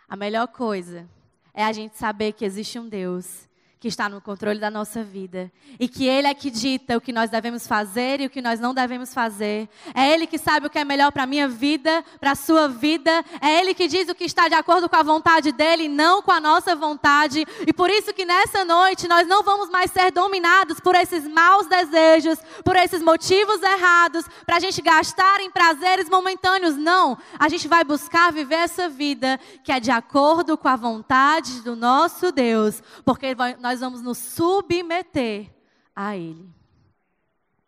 a 0.07 0.15
melhor 0.15 0.47
coisa 0.47 1.05
é 1.53 1.65
a 1.65 1.73
gente 1.73 1.97
saber 1.97 2.31
que 2.31 2.45
existe 2.45 2.79
um 2.79 2.87
Deus 2.87 3.45
que 3.85 3.89
está 3.89 4.09
no 4.09 4.19
controle 4.19 4.57
da 4.57 4.71
nossa 4.71 5.03
vida 5.03 5.51
e 5.79 5.87
que 5.87 6.07
Ele 6.07 6.25
é 6.25 6.33
que 6.33 6.49
dita 6.49 6.97
o 6.97 7.01
que 7.01 7.13
nós 7.13 7.29
devemos 7.29 7.67
fazer 7.67 8.19
e 8.19 8.25
o 8.25 8.29
que 8.31 8.41
nós 8.41 8.59
não 8.59 8.73
devemos 8.73 9.13
fazer. 9.13 9.69
É 9.93 10.11
Ele 10.11 10.25
que 10.25 10.39
sabe 10.39 10.65
o 10.65 10.71
que 10.71 10.79
é 10.79 10.83
melhor 10.83 11.11
para 11.11 11.21
a 11.21 11.27
minha 11.27 11.47
vida, 11.47 12.03
para 12.19 12.31
a 12.31 12.35
sua 12.35 12.67
vida. 12.67 13.23
É 13.39 13.59
Ele 13.59 13.75
que 13.75 13.87
diz 13.87 14.09
o 14.09 14.15
que 14.15 14.23
está 14.23 14.47
de 14.47 14.55
acordo 14.55 14.89
com 14.89 14.95
a 14.95 15.03
vontade 15.03 15.51
dEle, 15.51 15.87
não 15.87 16.19
com 16.23 16.31
a 16.31 16.39
nossa 16.39 16.75
vontade. 16.75 17.45
E 17.67 17.71
por 17.71 17.91
isso 17.91 18.11
que 18.11 18.25
nessa 18.25 18.65
noite 18.65 19.07
nós 19.07 19.27
não 19.27 19.43
vamos 19.43 19.69
mais 19.69 19.91
ser 19.91 20.11
dominados 20.11 20.79
por 20.79 20.95
esses 20.95 21.27
maus 21.27 21.67
desejos, 21.67 22.39
por 22.63 22.75
esses 22.75 23.03
motivos 23.03 23.61
errados, 23.61 24.25
para 24.47 24.57
a 24.57 24.59
gente 24.59 24.81
gastar 24.81 25.41
em 25.41 25.51
prazeres 25.51 26.09
momentâneos. 26.09 26.75
Não, 26.75 27.15
a 27.37 27.47
gente 27.49 27.67
vai 27.67 27.83
buscar 27.83 28.33
viver 28.33 28.55
essa 28.55 28.89
vida 28.89 29.39
que 29.63 29.71
é 29.71 29.79
de 29.79 29.91
acordo 29.91 30.57
com 30.57 30.69
a 30.69 30.75
vontade 30.75 31.61
do 31.61 31.75
nosso 31.75 32.31
Deus, 32.31 32.81
porque 33.05 33.35
nós 33.59 33.74
nós 33.75 33.81
vamos 33.81 34.01
nos 34.01 34.17
submeter 34.17 35.51
a 35.93 36.15
Ele. 36.15 36.49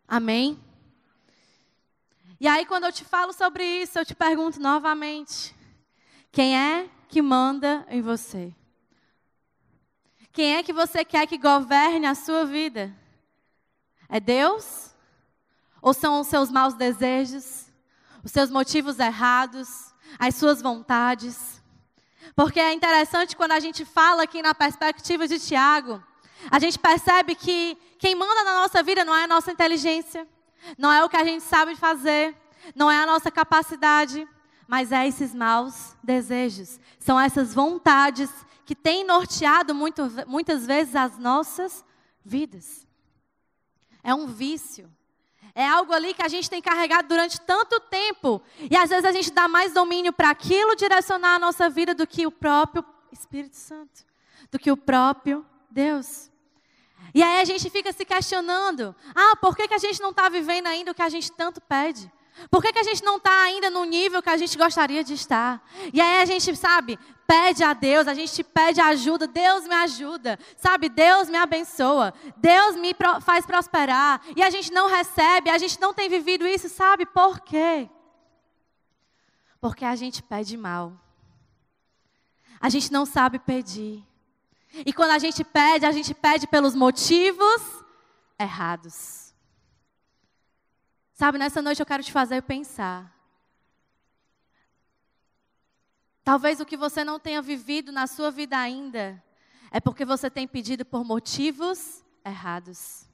Amém? 0.08 0.58
E 2.40 2.48
aí, 2.48 2.66
quando 2.66 2.86
eu 2.86 2.94
te 2.94 3.04
falo 3.04 3.34
sobre 3.34 3.66
isso, 3.82 4.00
eu 4.00 4.06
te 4.06 4.16
pergunto 4.16 4.58
novamente: 4.58 5.54
quem 6.32 6.58
é 6.58 6.90
que 7.10 7.22
manda 7.22 7.86
em 7.90 8.02
você? 8.02 8.56
Quem 10.32 10.56
é 10.56 10.64
que 10.64 10.72
você 10.72 11.04
quer 11.04 11.28
que 11.28 11.38
governe 11.38 12.06
a 12.06 12.16
sua 12.16 12.46
vida? 12.46 12.96
É 14.08 14.20
Deus? 14.20 14.96
Ou 15.82 15.94
são 15.94 16.22
os 16.22 16.28
seus 16.28 16.50
maus 16.50 16.74
desejos, 16.74 17.66
os 18.24 18.32
seus 18.32 18.50
motivos 18.50 18.98
errados, 18.98 19.94
as 20.18 20.36
suas 20.36 20.62
vontades? 20.62 21.57
Porque 22.38 22.60
é 22.60 22.72
interessante 22.72 23.36
quando 23.36 23.54
a 23.54 23.60
gente 23.60 23.84
fala 23.84 24.22
aqui 24.22 24.44
na 24.44 24.54
perspectiva 24.54 25.28
de 25.28 25.40
Tiago, 25.40 26.04
a 26.52 26.60
gente 26.60 26.78
percebe 26.78 27.34
que 27.34 27.76
quem 27.98 28.14
manda 28.14 28.44
na 28.44 28.54
nossa 28.62 28.84
vida 28.84 29.04
não 29.04 29.16
é 29.16 29.24
a 29.24 29.28
nossa 29.28 29.52
inteligência, 29.52 30.28
não 30.78 30.94
é 30.94 31.04
o 31.04 31.10
que 31.10 31.18
a 31.18 31.24
gente 31.24 31.44
sabe 31.44 31.76
fazer, 31.76 32.36
não 32.76 32.92
é 32.92 32.98
a 33.02 33.08
nossa 33.08 33.32
capacidade, 33.32 34.28
mas 34.68 34.92
é 34.92 35.08
esses 35.08 35.34
maus 35.34 35.96
desejos. 36.04 36.80
São 37.00 37.20
essas 37.20 37.56
vontades 37.56 38.30
que 38.68 38.76
têm 38.76 39.04
norteado 39.04 39.74
muito, 39.74 40.04
muitas 40.28 40.64
vezes 40.64 40.96
as 40.96 41.18
nossas 41.18 41.84
vidas. 42.24 42.86
É 44.04 44.14
um 44.14 44.28
vício. 44.28 44.88
É 45.58 45.68
algo 45.68 45.92
ali 45.92 46.14
que 46.14 46.22
a 46.22 46.28
gente 46.28 46.48
tem 46.48 46.62
carregado 46.62 47.08
durante 47.08 47.42
tanto 47.42 47.80
tempo. 47.80 48.40
E 48.70 48.78
às 48.78 48.92
vezes 48.92 49.04
a 49.04 49.12
gente 49.12 49.32
dá 49.32 49.48
mais 49.48 49.74
domínio 49.74 50.14
para 50.14 50.30
aquilo 50.30 50.76
direcionar 50.76 51.34
a 51.34 51.40
nossa 51.40 51.68
vida 51.68 51.96
do 51.96 52.06
que 52.06 52.28
o 52.28 52.32
próprio 52.32 52.86
Espírito 53.12 53.56
Santo, 53.56 54.06
do 54.52 54.60
que 54.60 54.72
o 54.72 54.78
próprio 54.78 55.44
Deus. 55.68 56.30
E 57.12 57.24
aí 57.24 57.42
a 57.42 57.44
gente 57.46 57.72
fica 57.72 57.92
se 57.92 58.06
questionando: 58.06 58.96
ah, 59.16 59.36
por 59.38 59.56
que, 59.56 59.68
que 59.68 59.74
a 59.74 59.80
gente 59.80 60.00
não 60.00 60.12
está 60.12 60.30
vivendo 60.30 60.68
ainda 60.68 60.92
o 60.92 60.94
que 60.94 61.02
a 61.02 61.10
gente 61.10 61.32
tanto 61.32 61.60
pede? 61.60 62.12
Por 62.50 62.62
que, 62.62 62.72
que 62.72 62.80
a 62.80 62.84
gente 62.84 63.04
não 63.04 63.18
está 63.18 63.44
ainda 63.44 63.70
no 63.70 63.84
nível 63.84 64.22
que 64.22 64.30
a 64.30 64.38
gente 64.38 64.58
gostaria 64.58 65.04
de 65.04 65.14
estar? 65.14 65.62
E 65.92 66.00
aí 66.00 66.22
a 66.22 66.26
gente, 66.26 66.56
sabe, 66.56 66.98
pede 67.26 67.64
a 67.64 67.74
Deus, 67.74 68.08
a 68.08 68.14
gente 68.14 68.44
pede 68.44 68.80
ajuda, 68.80 69.28
Deus 69.28 69.68
me 69.68 69.76
ajuda, 69.76 70.40
sabe? 70.56 70.88
Deus 70.88 71.30
me 71.30 71.38
abençoa, 71.38 72.14
Deus 72.38 72.76
me 72.76 72.96
faz 73.22 73.46
prosperar. 73.46 74.22
E 74.36 74.42
a 74.42 74.50
gente 74.50 74.72
não 74.72 74.88
recebe, 74.88 75.50
a 75.50 75.58
gente 75.58 75.80
não 75.80 75.94
tem 75.94 76.08
vivido 76.08 76.48
isso, 76.48 76.70
sabe? 76.70 77.06
Por 77.06 77.42
quê? 77.42 77.90
Porque 79.60 79.84
a 79.84 79.96
gente 79.96 80.22
pede 80.22 80.56
mal. 80.56 80.94
A 82.60 82.70
gente 82.70 82.92
não 82.92 83.06
sabe 83.06 83.40
pedir. 83.40 84.04
E 84.86 84.94
quando 84.94 85.12
a 85.12 85.20
gente 85.20 85.44
pede, 85.44 85.86
a 85.86 85.92
gente 85.92 86.14
pede 86.14 86.48
pelos 86.48 86.76
motivos 86.76 87.62
errados. 88.40 89.27
Sabe, 91.18 91.40
nessa 91.40 91.64
noite 91.64 91.80
eu 91.80 91.86
quero 91.86 92.04
te 92.04 92.12
fazer 92.12 92.44
pensar. 92.44 93.12
Talvez 96.24 96.60
o 96.60 96.66
que 96.66 96.78
você 96.78 97.04
não 97.04 97.20
tenha 97.20 97.42
vivido 97.42 97.92
na 97.92 98.06
sua 98.06 98.30
vida 98.30 98.56
ainda 98.56 99.20
é 99.72 99.80
porque 99.80 100.06
você 100.06 100.30
tem 100.30 100.48
pedido 100.48 100.86
por 100.86 101.04
motivos 101.04 102.04
errados. 102.24 103.08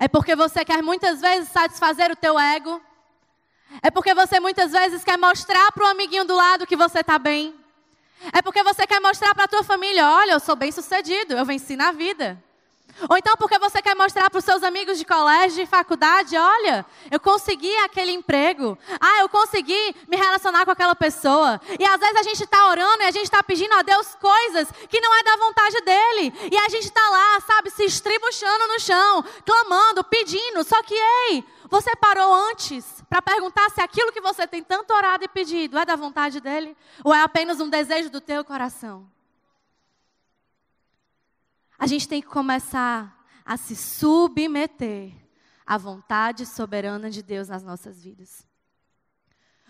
É 0.00 0.08
porque 0.08 0.34
você 0.34 0.64
quer 0.64 0.82
muitas 0.82 1.20
vezes 1.20 1.48
satisfazer 1.48 2.10
o 2.10 2.16
teu 2.16 2.36
ego. 2.36 2.82
É 3.80 3.88
porque 3.88 4.12
você 4.12 4.40
muitas 4.40 4.72
vezes 4.72 5.04
quer 5.04 5.16
mostrar 5.16 5.70
para 5.70 5.84
o 5.84 5.86
amiguinho 5.86 6.24
do 6.24 6.34
lado 6.34 6.66
que 6.66 6.74
você 6.74 7.02
está 7.02 7.20
bem. 7.20 7.54
É 8.32 8.42
porque 8.42 8.64
você 8.64 8.84
quer 8.84 8.98
mostrar 8.98 9.32
para 9.32 9.44
a 9.44 9.48
tua 9.48 9.62
família, 9.62 10.10
olha, 10.10 10.32
eu 10.32 10.40
sou 10.40 10.56
bem 10.56 10.72
sucedido, 10.72 11.34
eu 11.34 11.46
venci 11.46 11.76
na 11.76 11.92
vida. 11.92 12.42
Ou 13.08 13.16
então 13.16 13.36
porque 13.36 13.58
você 13.58 13.82
quer 13.82 13.94
mostrar 13.94 14.30
para 14.30 14.38
os 14.38 14.44
seus 14.44 14.62
amigos 14.62 14.98
de 14.98 15.04
colégio, 15.04 15.64
de 15.64 15.66
faculdade, 15.66 16.36
olha, 16.36 16.84
eu 17.10 17.20
consegui 17.20 17.74
aquele 17.78 18.12
emprego. 18.12 18.78
Ah, 19.00 19.20
eu 19.20 19.28
consegui 19.28 19.94
me 20.08 20.16
relacionar 20.16 20.64
com 20.64 20.70
aquela 20.70 20.96
pessoa. 20.96 21.60
E 21.78 21.84
às 21.84 22.00
vezes 22.00 22.16
a 22.16 22.22
gente 22.22 22.42
está 22.42 22.68
orando 22.68 23.02
e 23.02 23.06
a 23.06 23.10
gente 23.10 23.24
está 23.24 23.42
pedindo 23.42 23.74
a 23.74 23.82
Deus 23.82 24.14
coisas 24.16 24.68
que 24.88 25.00
não 25.00 25.14
é 25.14 25.22
da 25.22 25.36
vontade 25.36 25.80
dele. 25.82 26.32
E 26.50 26.56
a 26.56 26.68
gente 26.68 26.84
está 26.84 27.08
lá, 27.10 27.40
sabe, 27.40 27.70
se 27.70 27.84
estribuchando 27.84 28.66
no 28.66 28.80
chão, 28.80 29.24
clamando, 29.44 30.02
pedindo. 30.04 30.64
Só 30.64 30.82
que, 30.82 30.94
ei, 30.94 31.44
você 31.68 31.94
parou 31.96 32.32
antes 32.50 33.04
para 33.08 33.22
perguntar 33.22 33.70
se 33.70 33.80
aquilo 33.80 34.12
que 34.12 34.20
você 34.20 34.46
tem 34.46 34.62
tanto 34.62 34.92
orado 34.92 35.24
e 35.24 35.28
pedido 35.28 35.78
é 35.78 35.84
da 35.84 35.96
vontade 35.96 36.40
dele? 36.40 36.76
Ou 37.04 37.14
é 37.14 37.22
apenas 37.22 37.60
um 37.60 37.68
desejo 37.68 38.10
do 38.10 38.20
teu 38.20 38.44
coração? 38.44 39.06
A 41.78 41.86
gente 41.86 42.08
tem 42.08 42.20
que 42.20 42.28
começar 42.28 43.16
a 43.44 43.56
se 43.56 43.76
submeter 43.76 45.12
à 45.64 45.78
vontade 45.78 46.44
soberana 46.44 47.08
de 47.08 47.22
Deus 47.22 47.48
nas 47.48 47.62
nossas 47.62 48.02
vidas. 48.02 48.46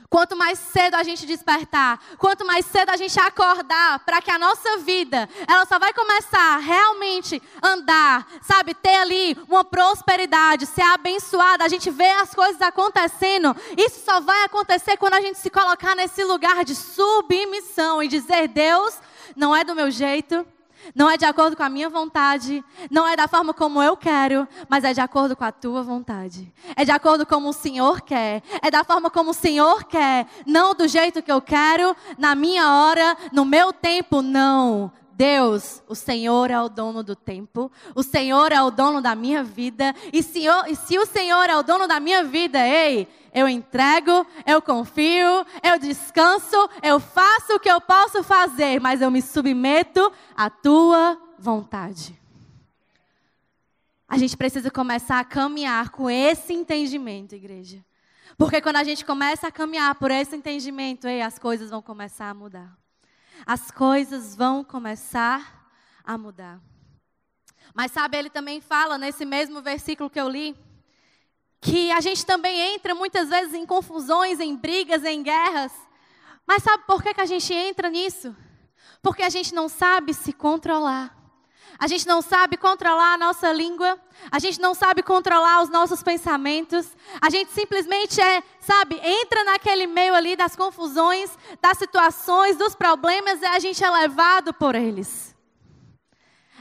Quanto 0.08 0.34
mais 0.34 0.58
cedo 0.58 0.94
a 0.94 1.02
gente 1.02 1.26
despertar, 1.26 2.00
quanto 2.16 2.46
mais 2.46 2.64
cedo 2.64 2.88
a 2.90 2.96
gente 2.96 3.20
acordar, 3.20 3.98
para 4.06 4.22
que 4.22 4.30
a 4.30 4.38
nossa 4.38 4.78
vida, 4.78 5.28
ela 5.46 5.66
só 5.66 5.78
vai 5.78 5.92
começar 5.92 6.56
realmente 6.58 7.42
andar, 7.62 8.26
sabe, 8.40 8.74
ter 8.74 8.96
ali 8.96 9.36
uma 9.48 9.64
prosperidade, 9.64 10.64
ser 10.64 10.82
abençoada, 10.82 11.64
a 11.64 11.68
gente 11.68 11.90
vê 11.90 12.08
as 12.08 12.34
coisas 12.34 12.62
acontecendo. 12.62 13.54
Isso 13.76 14.02
só 14.02 14.18
vai 14.20 14.44
acontecer 14.44 14.96
quando 14.96 15.14
a 15.14 15.20
gente 15.20 15.38
se 15.38 15.50
colocar 15.50 15.94
nesse 15.94 16.24
lugar 16.24 16.64
de 16.64 16.74
submissão 16.74 18.02
e 18.02 18.08
dizer: 18.08 18.48
Deus, 18.48 18.98
não 19.36 19.54
é 19.54 19.62
do 19.62 19.74
meu 19.74 19.90
jeito, 19.90 20.46
não 20.94 21.10
é 21.10 21.16
de 21.16 21.24
acordo 21.24 21.56
com 21.56 21.62
a 21.62 21.68
minha 21.68 21.88
vontade, 21.88 22.64
não 22.90 23.06
é 23.06 23.16
da 23.16 23.28
forma 23.28 23.52
como 23.54 23.82
eu 23.82 23.96
quero, 23.96 24.46
mas 24.68 24.84
é 24.84 24.92
de 24.92 25.00
acordo 25.00 25.36
com 25.36 25.44
a 25.44 25.52
tua 25.52 25.82
vontade. 25.82 26.52
É 26.76 26.84
de 26.84 26.90
acordo 26.90 27.26
como 27.26 27.48
o 27.48 27.52
Senhor 27.52 28.00
quer, 28.00 28.42
é 28.62 28.70
da 28.70 28.84
forma 28.84 29.10
como 29.10 29.30
o 29.30 29.34
Senhor 29.34 29.84
quer, 29.84 30.26
não 30.46 30.74
do 30.74 30.86
jeito 30.88 31.22
que 31.22 31.32
eu 31.32 31.40
quero, 31.40 31.96
na 32.16 32.34
minha 32.34 32.68
hora, 32.70 33.16
no 33.32 33.44
meu 33.44 33.72
tempo, 33.72 34.22
não. 34.22 34.92
Deus, 35.18 35.82
o 35.88 35.96
Senhor 35.96 36.48
é 36.48 36.60
o 36.60 36.68
dono 36.68 37.02
do 37.02 37.16
tempo, 37.16 37.72
o 37.92 38.04
Senhor 38.04 38.52
é 38.52 38.62
o 38.62 38.70
dono 38.70 39.00
da 39.00 39.16
minha 39.16 39.42
vida, 39.42 39.92
e, 40.12 40.22
senhor, 40.22 40.64
e 40.68 40.76
se 40.76 40.96
o 40.96 41.04
Senhor 41.04 41.50
é 41.50 41.56
o 41.56 41.62
dono 41.64 41.88
da 41.88 41.98
minha 41.98 42.22
vida, 42.22 42.64
ei, 42.64 43.08
eu 43.32 43.48
entrego, 43.48 44.26
eu 44.46 44.60
confio, 44.60 45.46
eu 45.62 45.78
descanso, 45.78 46.56
eu 46.82 46.98
faço 46.98 47.54
o 47.54 47.60
que 47.60 47.70
eu 47.70 47.80
posso 47.80 48.22
fazer, 48.22 48.80
mas 48.80 49.00
eu 49.00 49.10
me 49.10 49.22
submeto 49.22 50.12
à 50.36 50.48
tua 50.50 51.20
vontade. 51.38 52.18
A 54.08 54.16
gente 54.16 54.36
precisa 54.36 54.70
começar 54.70 55.20
a 55.20 55.24
caminhar 55.24 55.90
com 55.90 56.08
esse 56.08 56.52
entendimento, 56.52 57.34
igreja. 57.34 57.84
Porque 58.36 58.60
quando 58.60 58.76
a 58.76 58.84
gente 58.84 59.04
começa 59.04 59.48
a 59.48 59.52
caminhar 59.52 59.94
por 59.96 60.10
esse 60.10 60.34
entendimento, 60.34 61.06
ei, 61.06 61.20
as 61.20 61.38
coisas 61.38 61.70
vão 61.70 61.82
começar 61.82 62.30
a 62.30 62.34
mudar 62.34 62.78
as 63.46 63.70
coisas 63.70 64.34
vão 64.34 64.64
começar 64.64 65.70
a 66.04 66.16
mudar. 66.16 66.60
Mas 67.74 67.92
sabe, 67.92 68.16
ele 68.16 68.30
também 68.30 68.60
fala 68.60 68.98
nesse 68.98 69.24
mesmo 69.24 69.62
versículo 69.62 70.10
que 70.10 70.20
eu 70.20 70.28
li, 70.28 70.56
que 71.60 71.90
a 71.90 72.00
gente 72.00 72.24
também 72.24 72.74
entra 72.74 72.94
muitas 72.94 73.28
vezes 73.28 73.54
em 73.54 73.66
confusões, 73.66 74.40
em 74.40 74.54
brigas, 74.56 75.04
em 75.04 75.22
guerras. 75.22 75.72
Mas 76.46 76.62
sabe 76.62 76.84
por 76.86 77.02
que, 77.02 77.12
que 77.12 77.20
a 77.20 77.26
gente 77.26 77.52
entra 77.52 77.90
nisso? 77.90 78.34
Porque 79.02 79.22
a 79.22 79.28
gente 79.28 79.54
não 79.54 79.68
sabe 79.68 80.14
se 80.14 80.32
controlar. 80.32 81.18
A 81.78 81.86
gente 81.86 82.08
não 82.08 82.20
sabe 82.20 82.56
controlar 82.56 83.14
a 83.14 83.18
nossa 83.18 83.52
língua, 83.52 84.00
a 84.32 84.40
gente 84.40 84.60
não 84.60 84.74
sabe 84.74 85.00
controlar 85.00 85.62
os 85.62 85.68
nossos 85.68 86.02
pensamentos, 86.02 86.88
a 87.20 87.30
gente 87.30 87.52
simplesmente 87.52 88.20
é, 88.20 88.42
sabe, 88.58 89.00
entra 89.00 89.44
naquele 89.44 89.86
meio 89.86 90.12
ali 90.12 90.34
das 90.34 90.56
confusões, 90.56 91.30
das 91.62 91.78
situações, 91.78 92.56
dos 92.56 92.74
problemas 92.74 93.40
e 93.40 93.46
a 93.46 93.60
gente 93.60 93.84
é 93.84 93.90
levado 93.90 94.52
por 94.52 94.74
eles. 94.74 95.36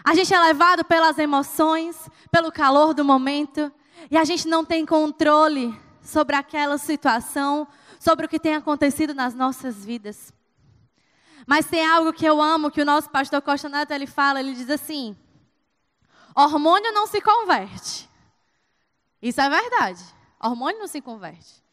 A 0.04 0.14
gente 0.14 0.32
é 0.32 0.40
levado 0.40 0.86
pelas 0.86 1.18
emoções, 1.18 1.98
pelo 2.32 2.52
calor 2.52 2.94
do 2.94 3.04
momento, 3.04 3.72
e 4.10 4.18
a 4.18 4.24
gente 4.24 4.48
não 4.48 4.64
tem 4.64 4.86
controle 4.86 5.78
sobre 6.02 6.36
aquela 6.36 6.78
situação, 6.78 7.68
sobre 8.00 8.26
o 8.26 8.30
que 8.30 8.40
tem 8.40 8.56
acontecido 8.56 9.14
nas 9.14 9.34
nossas 9.34 9.84
vidas. 9.84 10.34
Mas 11.46 11.66
tem 11.66 11.86
algo 11.86 12.14
que 12.14 12.26
eu 12.26 12.42
amo, 12.42 12.72
que 12.72 12.82
o 12.82 12.86
nosso 12.86 13.10
pastor 13.10 13.42
Costa 13.42 13.70
Neto 13.70 13.92
ele 13.92 14.08
fala, 14.08 14.40
ele 14.40 14.54
diz 14.54 14.70
assim: 14.70 15.16
hormônio 16.36 16.92
não 16.94 17.08
se 17.08 17.22
converte. 17.22 18.10
Isso 19.22 19.42
é 19.42 19.50
verdade. 19.50 20.04
Hormônio 20.40 20.80
não 20.80 20.88
se 20.88 21.02
converte. 21.02 21.64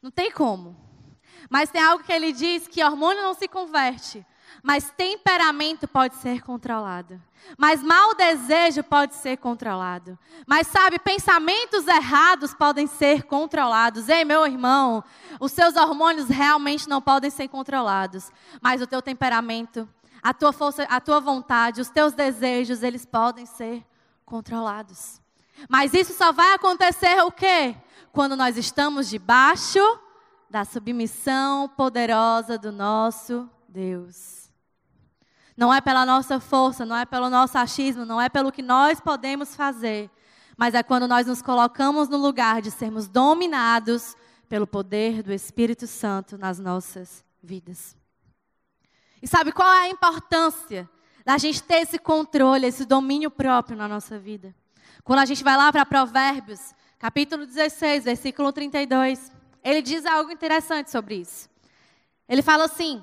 Não 0.00 0.10
tem 0.10 0.30
como. 0.30 0.76
Mas 1.50 1.70
tem 1.70 1.82
algo 1.82 2.04
que 2.04 2.12
ele 2.12 2.32
diz 2.32 2.68
que 2.68 2.84
hormônio 2.84 3.22
não 3.22 3.34
se 3.34 3.48
converte, 3.48 4.24
mas 4.62 4.90
temperamento 4.90 5.86
pode 5.86 6.16
ser 6.16 6.42
controlado. 6.42 7.20
Mas 7.58 7.82
mau 7.82 8.14
desejo 8.14 8.82
pode 8.82 9.14
ser 9.14 9.36
controlado. 9.36 10.18
Mas 10.46 10.66
sabe, 10.66 10.98
pensamentos 10.98 11.86
errados 11.86 12.54
podem 12.54 12.86
ser 12.86 13.24
controlados. 13.24 14.08
Ei, 14.08 14.24
meu 14.24 14.46
irmão, 14.46 15.04
os 15.38 15.52
seus 15.52 15.76
hormônios 15.76 16.28
realmente 16.28 16.88
não 16.88 17.02
podem 17.02 17.30
ser 17.30 17.48
controlados. 17.48 18.30
Mas 18.62 18.80
o 18.80 18.86
teu 18.86 19.02
temperamento, 19.02 19.88
a 20.22 20.32
tua 20.32 20.52
força, 20.52 20.84
a 20.84 21.00
tua 21.00 21.20
vontade, 21.20 21.80
os 21.80 21.90
teus 21.90 22.14
desejos, 22.14 22.82
eles 22.82 23.04
podem 23.04 23.44
ser 23.44 23.84
controlados. 24.24 25.20
Mas 25.68 25.92
isso 25.94 26.14
só 26.14 26.32
vai 26.32 26.54
acontecer 26.54 27.22
o 27.22 27.30
quê? 27.30 27.76
Quando 28.12 28.36
nós 28.36 28.56
estamos 28.56 29.08
debaixo 29.08 29.80
da 30.48 30.64
submissão 30.64 31.68
poderosa 31.68 32.56
do 32.56 32.70
nosso 32.70 33.50
Deus. 33.68 34.43
Não 35.56 35.72
é 35.72 35.80
pela 35.80 36.04
nossa 36.04 36.40
força, 36.40 36.84
não 36.84 36.96
é 36.96 37.04
pelo 37.04 37.30
nosso 37.30 37.56
achismo, 37.56 38.04
não 38.04 38.20
é 38.20 38.28
pelo 38.28 38.50
que 38.50 38.62
nós 38.62 39.00
podemos 39.00 39.54
fazer, 39.54 40.10
mas 40.56 40.74
é 40.74 40.82
quando 40.82 41.06
nós 41.06 41.26
nos 41.26 41.40
colocamos 41.40 42.08
no 42.08 42.16
lugar 42.16 42.60
de 42.60 42.70
sermos 42.70 43.06
dominados 43.06 44.16
pelo 44.48 44.66
poder 44.66 45.22
do 45.22 45.32
Espírito 45.32 45.86
Santo 45.86 46.36
nas 46.36 46.58
nossas 46.58 47.24
vidas. 47.42 47.96
E 49.22 49.28
sabe 49.28 49.52
qual 49.52 49.72
é 49.72 49.82
a 49.82 49.88
importância 49.88 50.88
da 51.24 51.38
gente 51.38 51.62
ter 51.62 51.82
esse 51.82 51.98
controle, 51.98 52.66
esse 52.66 52.84
domínio 52.84 53.30
próprio 53.30 53.76
na 53.76 53.88
nossa 53.88 54.18
vida? 54.18 54.54
Quando 55.02 55.20
a 55.20 55.24
gente 55.24 55.44
vai 55.44 55.56
lá 55.56 55.72
para 55.72 55.86
Provérbios, 55.86 56.74
capítulo 56.98 57.46
16, 57.46 58.04
versículo 58.04 58.52
32, 58.52 59.32
ele 59.62 59.80
diz 59.80 60.04
algo 60.04 60.30
interessante 60.30 60.90
sobre 60.90 61.16
isso. 61.16 61.48
Ele 62.28 62.42
fala 62.42 62.64
assim: 62.64 63.02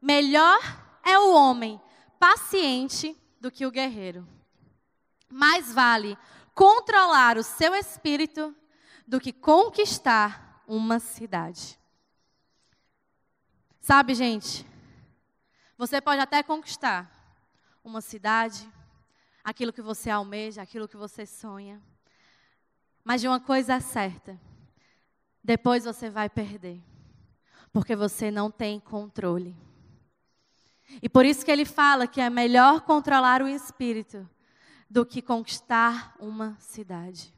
melhor 0.00 0.58
é 1.06 1.16
o 1.20 1.32
homem 1.32 1.80
paciente 2.18 3.16
do 3.40 3.48
que 3.48 3.64
o 3.64 3.70
guerreiro. 3.70 4.26
Mais 5.30 5.72
vale 5.72 6.18
controlar 6.52 7.38
o 7.38 7.44
seu 7.44 7.74
espírito 7.76 8.54
do 9.06 9.20
que 9.20 9.32
conquistar 9.32 10.64
uma 10.66 10.98
cidade. 10.98 11.78
Sabe, 13.80 14.14
gente, 14.14 14.66
você 15.78 16.00
pode 16.00 16.20
até 16.20 16.42
conquistar 16.42 17.08
uma 17.84 18.00
cidade, 18.00 18.68
aquilo 19.44 19.72
que 19.72 19.82
você 19.82 20.10
almeja, 20.10 20.60
aquilo 20.60 20.88
que 20.88 20.96
você 20.96 21.24
sonha. 21.24 21.80
Mas 23.04 23.20
de 23.20 23.28
uma 23.28 23.38
coisa 23.38 23.74
é 23.74 23.80
certa: 23.80 24.40
depois 25.44 25.84
você 25.84 26.10
vai 26.10 26.28
perder, 26.28 26.82
porque 27.72 27.94
você 27.94 28.28
não 28.28 28.50
tem 28.50 28.80
controle. 28.80 29.65
E 31.02 31.08
por 31.08 31.24
isso 31.24 31.44
que 31.44 31.50
ele 31.50 31.64
fala 31.64 32.06
que 32.06 32.20
é 32.20 32.30
melhor 32.30 32.82
controlar 32.82 33.42
o 33.42 33.48
espírito 33.48 34.28
do 34.88 35.04
que 35.04 35.20
conquistar 35.20 36.14
uma 36.18 36.56
cidade. 36.60 37.34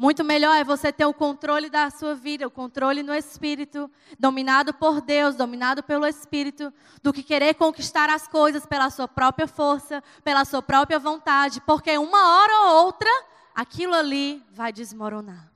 Muito 0.00 0.22
melhor 0.22 0.54
é 0.54 0.62
você 0.62 0.92
ter 0.92 1.06
o 1.06 1.12
controle 1.12 1.68
da 1.68 1.90
sua 1.90 2.14
vida, 2.14 2.46
o 2.46 2.50
controle 2.50 3.02
no 3.02 3.12
espírito, 3.12 3.90
dominado 4.16 4.72
por 4.72 5.00
Deus, 5.00 5.34
dominado 5.34 5.82
pelo 5.82 6.06
espírito, 6.06 6.72
do 7.02 7.12
que 7.12 7.20
querer 7.20 7.54
conquistar 7.54 8.08
as 8.08 8.28
coisas 8.28 8.64
pela 8.64 8.90
sua 8.90 9.08
própria 9.08 9.48
força, 9.48 10.00
pela 10.22 10.44
sua 10.44 10.62
própria 10.62 11.00
vontade, 11.00 11.60
porque 11.62 11.98
uma 11.98 12.38
hora 12.38 12.60
ou 12.60 12.84
outra 12.84 13.10
aquilo 13.52 13.92
ali 13.92 14.40
vai 14.52 14.72
desmoronar. 14.72 15.50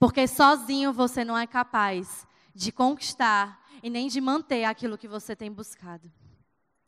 Porque 0.00 0.26
sozinho 0.26 0.92
você 0.92 1.24
não 1.24 1.38
é 1.38 1.46
capaz 1.46 2.26
de 2.52 2.72
conquistar 2.72 3.64
e 3.82 3.90
nem 3.90 4.08
de 4.08 4.20
manter 4.20 4.64
aquilo 4.64 4.98
que 4.98 5.08
você 5.08 5.34
tem 5.34 5.50
buscado. 5.50 6.10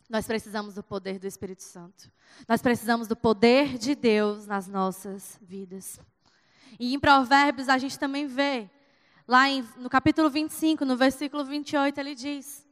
Nós 0.08 0.26
precisamos 0.26 0.74
do 0.74 0.82
poder 0.82 1.20
do 1.20 1.26
Espírito 1.26 1.62
Santo. 1.62 2.10
Nós 2.48 2.60
precisamos 2.60 3.06
do 3.06 3.14
poder 3.14 3.78
de 3.78 3.94
Deus 3.94 4.44
nas 4.44 4.66
nossas 4.66 5.38
vidas. 5.40 6.00
E 6.80 6.92
em 6.92 6.98
Provérbios 6.98 7.68
a 7.68 7.78
gente 7.78 7.96
também 7.96 8.26
vê, 8.26 8.68
lá 9.26 9.48
em, 9.48 9.64
no 9.76 9.88
capítulo 9.88 10.28
25, 10.28 10.84
no 10.84 10.96
versículo 10.96 11.44
28, 11.44 11.98
ele 11.98 12.16
diz: 12.16 12.66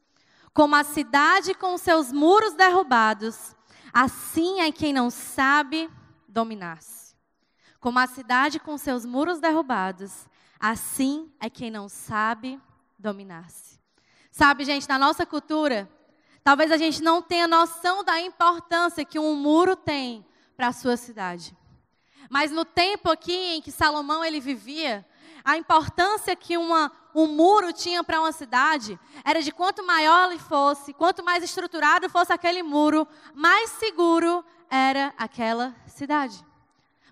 Como 0.53 0.75
a 0.75 0.83
cidade 0.83 1.55
com 1.55 1.79
seus 1.79 2.11
muros 2.11 2.55
derrubados, 2.55 3.55
assim 3.93 4.61
é 4.61 4.73
quem 4.73 4.93
não 4.93 5.09
sabe 5.09 5.89
dominar-se. 6.27 7.15
Como 7.79 8.01
a 8.01 8.07
cidade 8.09 8.59
com 8.59 8.77
seus 8.77 9.05
muros 9.05 9.39
derrubados, 9.39 10.27
assim 10.59 11.33
é 11.39 11.49
quem 11.49 11.71
não 11.71 11.89
sabe 11.89 12.61
dominar-se. 12.99 13.78
Sabe, 14.39 14.65
gente, 14.65 14.89
na 14.89 14.97
nossa 14.97 15.27
cultura, 15.27 15.91
talvez 16.45 16.71
a 16.71 16.77
gente 16.77 17.03
não 17.03 17.21
tenha 17.21 17.49
noção 17.49 18.05
da 18.05 18.21
importância 18.21 19.05
que 19.05 19.19
um 19.19 19.35
muro 19.35 19.75
tem 19.75 20.25
para 20.57 20.69
a 20.69 20.73
sua 20.73 20.97
cidade. 20.97 21.57
Mas 22.31 22.53
no 22.53 22.65
tempo 22.65 23.11
aqui 23.11 23.35
em 23.35 23.61
que 23.61 23.73
Salomão 23.73 24.25
ele 24.25 24.39
vivia, 24.39 25.05
a 25.45 25.57
importância 25.57 26.37
que 26.37 26.57
uma, 26.57 26.93
um 27.13 27.27
muro 27.27 27.73
tinha 27.73 28.05
para 28.05 28.21
uma 28.21 28.31
cidade 28.31 28.97
era 29.25 29.43
de 29.43 29.51
quanto 29.51 29.85
maior 29.85 30.31
ele 30.31 30.39
fosse, 30.39 30.93
quanto 30.93 31.25
mais 31.25 31.43
estruturado 31.43 32.09
fosse 32.09 32.33
aquele 32.33 32.63
muro, 32.63 33.09
mais 33.35 33.71
seguro 33.71 34.45
era 34.71 35.13
aquela 35.19 35.75
cidade. 35.89 36.47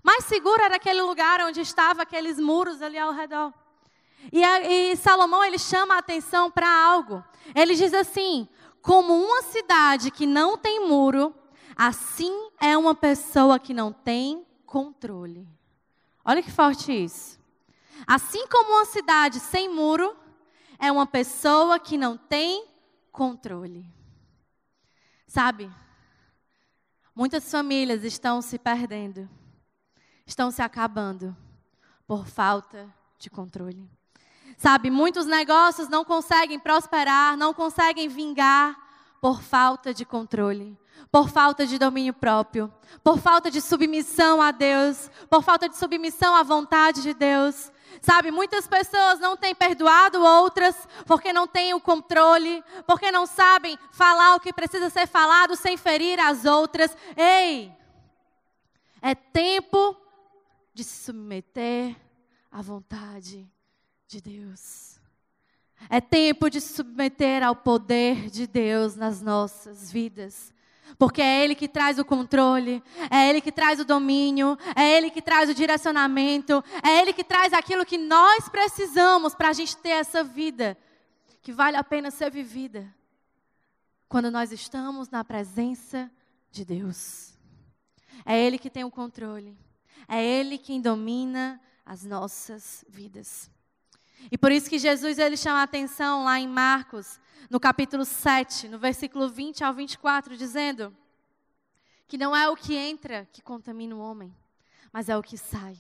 Mais 0.01 0.27
seguro 0.27 0.63
era 0.63 0.77
aquele 0.77 1.03
lugar 1.03 1.41
onde 1.41 1.61
estavam 1.61 2.05
aqueles 2.05 2.39
muros 2.39 2.81
ali 2.81 2.97
ao 2.97 3.13
redor. 3.13 3.53
E, 4.33 4.43
a, 4.43 4.61
e 4.61 4.97
Salomão 4.97 5.45
ele 5.45 5.59
chama 5.59 5.95
a 5.95 5.99
atenção 5.99 6.51
para 6.51 6.69
algo. 6.69 7.23
Ele 7.55 7.75
diz 7.75 7.93
assim: 7.93 8.49
como 8.81 9.15
uma 9.15 9.43
cidade 9.43 10.11
que 10.11 10.27
não 10.27 10.57
tem 10.57 10.87
muro, 10.87 11.35
assim 11.75 12.51
é 12.61 12.77
uma 12.79 12.95
pessoa 12.95 13.59
que 13.59 13.75
não 13.75 13.93
tem 13.93 14.47
controle. 14.65 15.47
Olha 16.25 16.43
que 16.43 16.51
forte 16.51 16.93
isso. 16.93 17.39
Assim 18.07 18.47
como 18.49 18.75
uma 18.75 18.85
cidade 18.85 19.41
sem 19.41 19.69
muro, 19.69 20.17
é 20.79 20.91
uma 20.93 21.07
pessoa 21.07 21.79
que 21.79 21.97
não 21.97 22.17
tem 22.17 22.67
controle. 23.11 23.89
Sabe? 25.27 25.71
Muitas 27.15 27.51
famílias 27.51 28.05
estão 28.05 28.43
se 28.43 28.59
perdendo, 28.59 29.29
estão 30.27 30.51
se 30.51 30.61
acabando 30.61 31.35
por 32.07 32.27
falta 32.27 32.93
de 33.19 33.31
controle. 33.31 33.96
Sabe, 34.57 34.91
muitos 34.91 35.27
negócios 35.27 35.89
não 35.89 36.05
conseguem 36.05 36.59
prosperar, 36.59 37.37
não 37.37 37.53
conseguem 37.53 38.09
vingar 38.09 38.75
por 39.21 39.43
falta 39.43 39.93
de 39.93 40.05
controle, 40.05 40.79
por 41.13 41.29
falta 41.29 41.67
de 41.67 41.79
domínio 41.79 42.15
próprio, 42.15 42.73
por 43.05 43.19
falta 43.19 43.51
de 43.51 43.61
submissão 43.61 44.41
a 44.41 44.51
Deus, 44.51 45.11
por 45.29 45.43
falta 45.43 45.69
de 45.69 45.77
submissão 45.77 46.35
à 46.35 46.43
vontade 46.43 47.03
de 47.03 47.13
Deus. 47.13 47.71
Sabe, 48.01 48.31
muitas 48.31 48.67
pessoas 48.67 49.21
não 49.21 49.37
têm 49.37 49.55
perdoado 49.55 50.25
outras 50.25 50.89
porque 51.07 51.33
não 51.33 51.47
têm 51.47 51.75
o 51.75 51.81
controle, 51.81 52.65
porque 52.87 53.11
não 53.11 53.27
sabem 53.27 53.79
falar 53.91 54.37
o 54.37 54.41
que 54.41 54.53
precisa 54.53 54.89
ser 54.89 55.07
falado 55.07 55.55
sem 55.55 55.77
ferir 55.77 56.19
as 56.19 56.45
outras. 56.47 56.97
Ei, 57.17 57.73
é 59.03 59.15
tempo 59.15 59.97
de 60.73 60.83
se 60.83 61.05
submeter 61.05 61.95
à 62.51 62.63
vontade 62.63 63.51
de 64.07 64.21
Deus. 64.21 64.99
É 65.91 66.01
tempo 66.01 66.49
de 66.49 66.61
se 66.61 66.75
submeter 66.75 67.43
ao 67.43 67.55
poder 67.55 68.31
de 68.31 68.47
Deus 68.47 68.97
nas 68.97 69.21
nossas 69.21 69.93
vidas. 69.93 70.53
Porque 70.99 71.21
é 71.21 71.45
Ele 71.45 71.55
que 71.55 71.69
traz 71.69 71.99
o 71.99 72.05
controle, 72.05 72.83
é 73.11 73.29
Ele 73.29 73.41
que 73.41 73.53
traz 73.53 73.81
o 73.81 73.85
domínio, 73.85 74.57
é 74.75 74.97
Ele 74.97 75.11
que 75.11 75.21
traz 75.21 75.51
o 75.51 75.55
direcionamento, 75.55 76.63
é 76.83 77.01
Ele 77.01 77.13
que 77.13 77.25
traz 77.25 77.53
aquilo 77.53 77.85
que 77.85 77.99
nós 77.99 78.49
precisamos 78.49 79.35
para 79.35 79.49
a 79.49 79.53
gente 79.53 79.77
ter 79.77 79.91
essa 79.91 80.23
vida 80.23 80.79
que 81.43 81.53
vale 81.53 81.77
a 81.77 81.85
pena 81.85 82.11
ser 82.11 82.31
vivida. 82.31 82.93
Quando 84.09 84.31
nós 84.31 84.53
estamos 84.53 85.11
na 85.11 85.25
presença 85.25 86.11
de 86.51 86.65
Deus. 86.65 87.35
É 88.25 88.41
Ele 88.41 88.59
que 88.59 88.71
tem 88.71 88.85
o 88.85 88.91
controle, 88.91 89.59
é 90.09 90.25
Ele 90.25 90.57
quem 90.57 90.81
domina 90.81 91.61
as 91.85 92.03
nossas 92.03 92.85
vidas. 92.89 93.51
E 94.31 94.37
por 94.37 94.51
isso 94.51 94.69
que 94.69 94.79
Jesus 94.79 95.19
ele 95.19 95.37
chama 95.37 95.61
a 95.61 95.65
atenção 95.65 96.25
lá 96.25 96.39
em 96.39 96.49
Marcos, 96.49 97.21
no 97.49 97.61
capítulo 97.61 98.05
7, 98.05 98.69
no 98.69 98.79
versículo 98.79 99.29
20 99.29 99.63
ao 99.63 99.73
24, 99.73 100.37
dizendo 100.37 100.95
que 102.09 102.19
não 102.19 102.35
é 102.35 102.49
o 102.49 102.57
que 102.57 102.75
entra 102.75 103.29
que 103.33 103.43
contamina 103.43 103.95
o 103.95 104.01
homem, 104.01 104.35
mas 104.93 105.09
é 105.09 105.17
o 105.17 105.23
que 105.23 105.37
sai. 105.37 105.77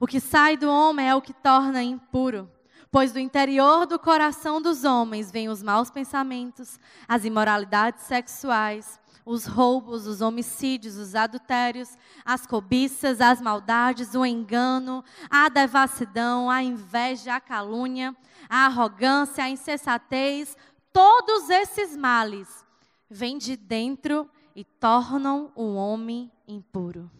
O 0.00 0.06
que 0.06 0.20
sai 0.20 0.56
do 0.56 0.68
homem 0.68 1.08
é 1.08 1.14
o 1.14 1.22
que 1.22 1.32
torna 1.32 1.82
impuro. 1.82 2.50
Pois 2.90 3.12
do 3.12 3.18
interior 3.18 3.86
do 3.86 3.98
coração 3.98 4.60
dos 4.60 4.84
homens 4.84 5.30
vêm 5.30 5.48
os 5.48 5.62
maus 5.62 5.90
pensamentos, 5.90 6.78
as 7.08 7.24
imoralidades 7.24 8.04
sexuais, 8.04 9.00
os 9.26 9.44
roubos, 9.44 10.06
os 10.06 10.20
homicídios, 10.20 10.96
os 10.96 11.16
adultérios, 11.16 11.98
as 12.24 12.46
cobiças, 12.46 13.20
as 13.20 13.40
maldades, 13.40 14.14
o 14.14 14.24
engano, 14.24 15.04
a 15.28 15.48
devassidão, 15.48 16.48
a 16.48 16.62
inveja, 16.62 17.34
a 17.34 17.40
calúnia, 17.40 18.16
a 18.48 18.66
arrogância, 18.66 19.42
a 19.42 19.50
insensatez, 19.50 20.56
todos 20.92 21.50
esses 21.50 21.96
males 21.96 22.64
vêm 23.10 23.36
de 23.36 23.56
dentro 23.56 24.30
e 24.54 24.62
tornam 24.64 25.50
o 25.56 25.74
homem 25.74 26.30
impuro. 26.46 27.10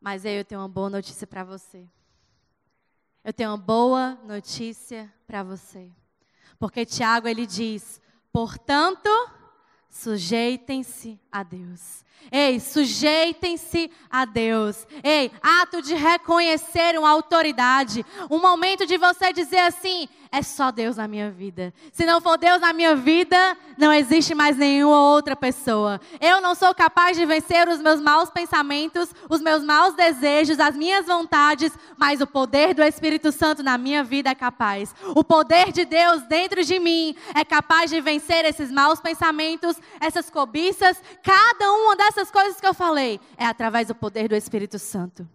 Mas 0.00 0.24
aí 0.24 0.38
eu 0.38 0.44
tenho 0.44 0.62
uma 0.62 0.68
boa 0.68 0.88
notícia 0.88 1.26
para 1.26 1.44
você. 1.44 1.86
Eu 3.22 3.32
tenho 3.32 3.50
uma 3.50 3.58
boa 3.58 4.18
notícia 4.24 5.12
para 5.26 5.42
você. 5.42 5.90
Porque 6.58 6.84
Tiago 6.84 7.28
ele 7.28 7.46
diz: 7.46 8.00
Portanto, 8.34 9.08
sujeitem-se 9.88 11.20
a 11.30 11.44
Deus. 11.44 12.04
Ei, 12.32 12.58
sujeitem-se 12.58 13.88
a 14.10 14.24
Deus. 14.24 14.88
Ei, 15.04 15.30
ato 15.40 15.80
de 15.80 15.94
reconhecer 15.94 16.98
uma 16.98 17.10
autoridade. 17.10 18.04
Um 18.28 18.40
momento 18.40 18.86
de 18.86 18.98
você 18.98 19.32
dizer 19.32 19.60
assim: 19.60 20.08
é 20.34 20.42
só 20.42 20.72
Deus 20.72 20.96
na 20.96 21.06
minha 21.06 21.30
vida. 21.30 21.72
Se 21.92 22.04
não 22.04 22.20
for 22.20 22.36
Deus 22.36 22.60
na 22.60 22.72
minha 22.72 22.96
vida, 22.96 23.56
não 23.78 23.92
existe 23.92 24.34
mais 24.34 24.56
nenhuma 24.56 25.00
outra 25.12 25.36
pessoa. 25.36 26.00
Eu 26.20 26.40
não 26.40 26.56
sou 26.56 26.74
capaz 26.74 27.16
de 27.16 27.24
vencer 27.24 27.68
os 27.68 27.80
meus 27.80 28.00
maus 28.00 28.30
pensamentos, 28.30 29.14
os 29.30 29.40
meus 29.40 29.62
maus 29.62 29.94
desejos, 29.94 30.58
as 30.58 30.76
minhas 30.76 31.06
vontades, 31.06 31.72
mas 31.96 32.20
o 32.20 32.26
poder 32.26 32.74
do 32.74 32.82
Espírito 32.82 33.30
Santo 33.30 33.62
na 33.62 33.78
minha 33.78 34.02
vida 34.02 34.28
é 34.28 34.34
capaz. 34.34 34.92
O 35.14 35.22
poder 35.22 35.70
de 35.70 35.84
Deus 35.84 36.22
dentro 36.22 36.64
de 36.64 36.80
mim 36.80 37.14
é 37.32 37.44
capaz 37.44 37.88
de 37.88 38.00
vencer 38.00 38.44
esses 38.44 38.72
maus 38.72 39.00
pensamentos, 39.00 39.76
essas 40.00 40.28
cobiças, 40.30 41.00
cada 41.22 41.72
uma 41.72 41.94
dessas 41.94 42.28
coisas 42.28 42.60
que 42.60 42.66
eu 42.66 42.74
falei 42.74 43.20
é 43.36 43.46
através 43.46 43.86
do 43.86 43.94
poder 43.94 44.26
do 44.26 44.34
Espírito 44.34 44.80
Santo. 44.80 45.28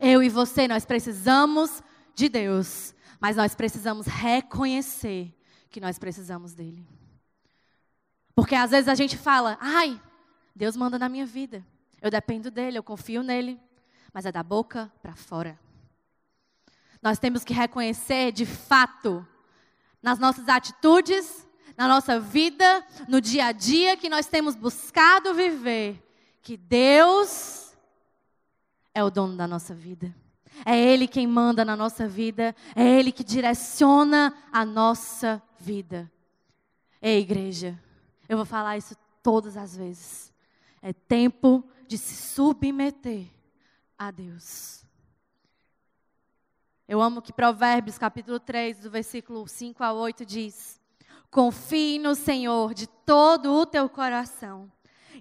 Eu 0.00 0.22
e 0.22 0.30
você, 0.30 0.66
nós 0.66 0.86
precisamos 0.86 1.82
de 2.14 2.30
Deus 2.30 2.93
mas 3.24 3.36
nós 3.36 3.54
precisamos 3.54 4.06
reconhecer 4.06 5.34
que 5.70 5.80
nós 5.80 5.98
precisamos 5.98 6.52
dele. 6.52 6.86
Porque 8.34 8.54
às 8.54 8.70
vezes 8.70 8.86
a 8.86 8.94
gente 8.94 9.16
fala, 9.16 9.56
ai, 9.62 9.98
Deus 10.54 10.76
manda 10.76 10.98
na 10.98 11.08
minha 11.08 11.24
vida. 11.24 11.64
Eu 12.02 12.10
dependo 12.10 12.50
dele, 12.50 12.76
eu 12.76 12.82
confio 12.82 13.22
nele. 13.22 13.58
Mas 14.12 14.26
é 14.26 14.30
da 14.30 14.42
boca 14.42 14.92
para 15.00 15.16
fora. 15.16 15.58
Nós 17.00 17.18
temos 17.18 17.44
que 17.44 17.54
reconhecer 17.54 18.30
de 18.30 18.44
fato, 18.44 19.26
nas 20.02 20.18
nossas 20.18 20.46
atitudes, 20.46 21.48
na 21.78 21.88
nossa 21.88 22.20
vida, 22.20 22.86
no 23.08 23.22
dia 23.22 23.46
a 23.46 23.52
dia 23.52 23.96
que 23.96 24.10
nós 24.10 24.26
temos 24.26 24.54
buscado 24.54 25.32
viver, 25.32 25.98
que 26.42 26.58
Deus 26.58 27.74
é 28.92 29.02
o 29.02 29.08
dono 29.08 29.34
da 29.34 29.48
nossa 29.48 29.74
vida. 29.74 30.14
É 30.64 30.78
Ele 30.78 31.06
quem 31.06 31.26
manda 31.26 31.64
na 31.64 31.76
nossa 31.76 32.06
vida, 32.06 32.54
é 32.74 32.86
Ele 32.86 33.10
que 33.10 33.24
direciona 33.24 34.34
a 34.52 34.64
nossa 34.64 35.42
vida. 35.58 36.10
Ei, 37.00 37.20
igreja, 37.20 37.78
eu 38.28 38.36
vou 38.36 38.46
falar 38.46 38.76
isso 38.76 38.96
todas 39.22 39.56
as 39.56 39.76
vezes. 39.76 40.32
É 40.82 40.92
tempo 40.92 41.64
de 41.86 41.96
se 41.98 42.14
submeter 42.14 43.26
a 43.98 44.10
Deus. 44.10 44.84
Eu 46.86 47.00
amo 47.00 47.22
que 47.22 47.32
Provérbios, 47.32 47.96
capítulo 47.96 48.38
3, 48.38 48.80
do 48.80 48.90
versículo 48.90 49.48
5 49.48 49.82
a 49.82 49.92
8 49.92 50.26
diz: 50.26 50.78
Confie 51.30 51.98
no 51.98 52.14
Senhor 52.14 52.74
de 52.74 52.86
todo 52.86 53.52
o 53.52 53.64
teu 53.64 53.88
coração 53.88 54.70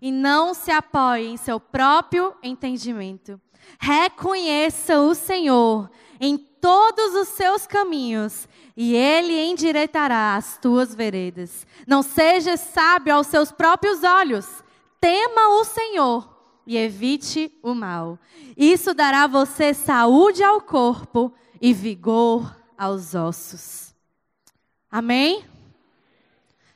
e 0.01 0.11
não 0.11 0.53
se 0.53 0.71
apoie 0.71 1.27
em 1.27 1.37
seu 1.37 1.59
próprio 1.59 2.35
entendimento. 2.43 3.39
Reconheça 3.79 4.99
o 5.01 5.13
Senhor 5.13 5.89
em 6.19 6.37
todos 6.37 7.15
os 7.15 7.27
seus 7.29 7.67
caminhos 7.67 8.47
e 8.75 8.95
ele 8.95 9.39
endireitará 9.39 10.35
as 10.35 10.57
tuas 10.57 10.95
veredas. 10.95 11.67
Não 11.85 12.01
sejas 12.01 12.59
sábio 12.59 13.13
aos 13.13 13.27
seus 13.27 13.51
próprios 13.51 14.03
olhos. 14.03 14.63
Tema 15.01 15.59
o 15.59 15.63
Senhor 15.65 16.33
e 16.65 16.77
evite 16.77 17.51
o 17.61 17.73
mal. 17.73 18.17
Isso 18.55 18.93
dará 18.93 19.23
a 19.23 19.27
você 19.27 19.73
saúde 19.73 20.41
ao 20.43 20.61
corpo 20.61 21.33
e 21.61 21.73
vigor 21.73 22.55
aos 22.77 23.13
ossos. 23.13 23.93
Amém? 24.89 25.45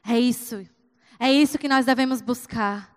É 0.05 0.19
isso. 0.19 0.67
É 1.19 1.31
isso 1.31 1.57
que 1.57 1.67
nós 1.67 1.85
devemos 1.85 2.21
buscar 2.21 2.96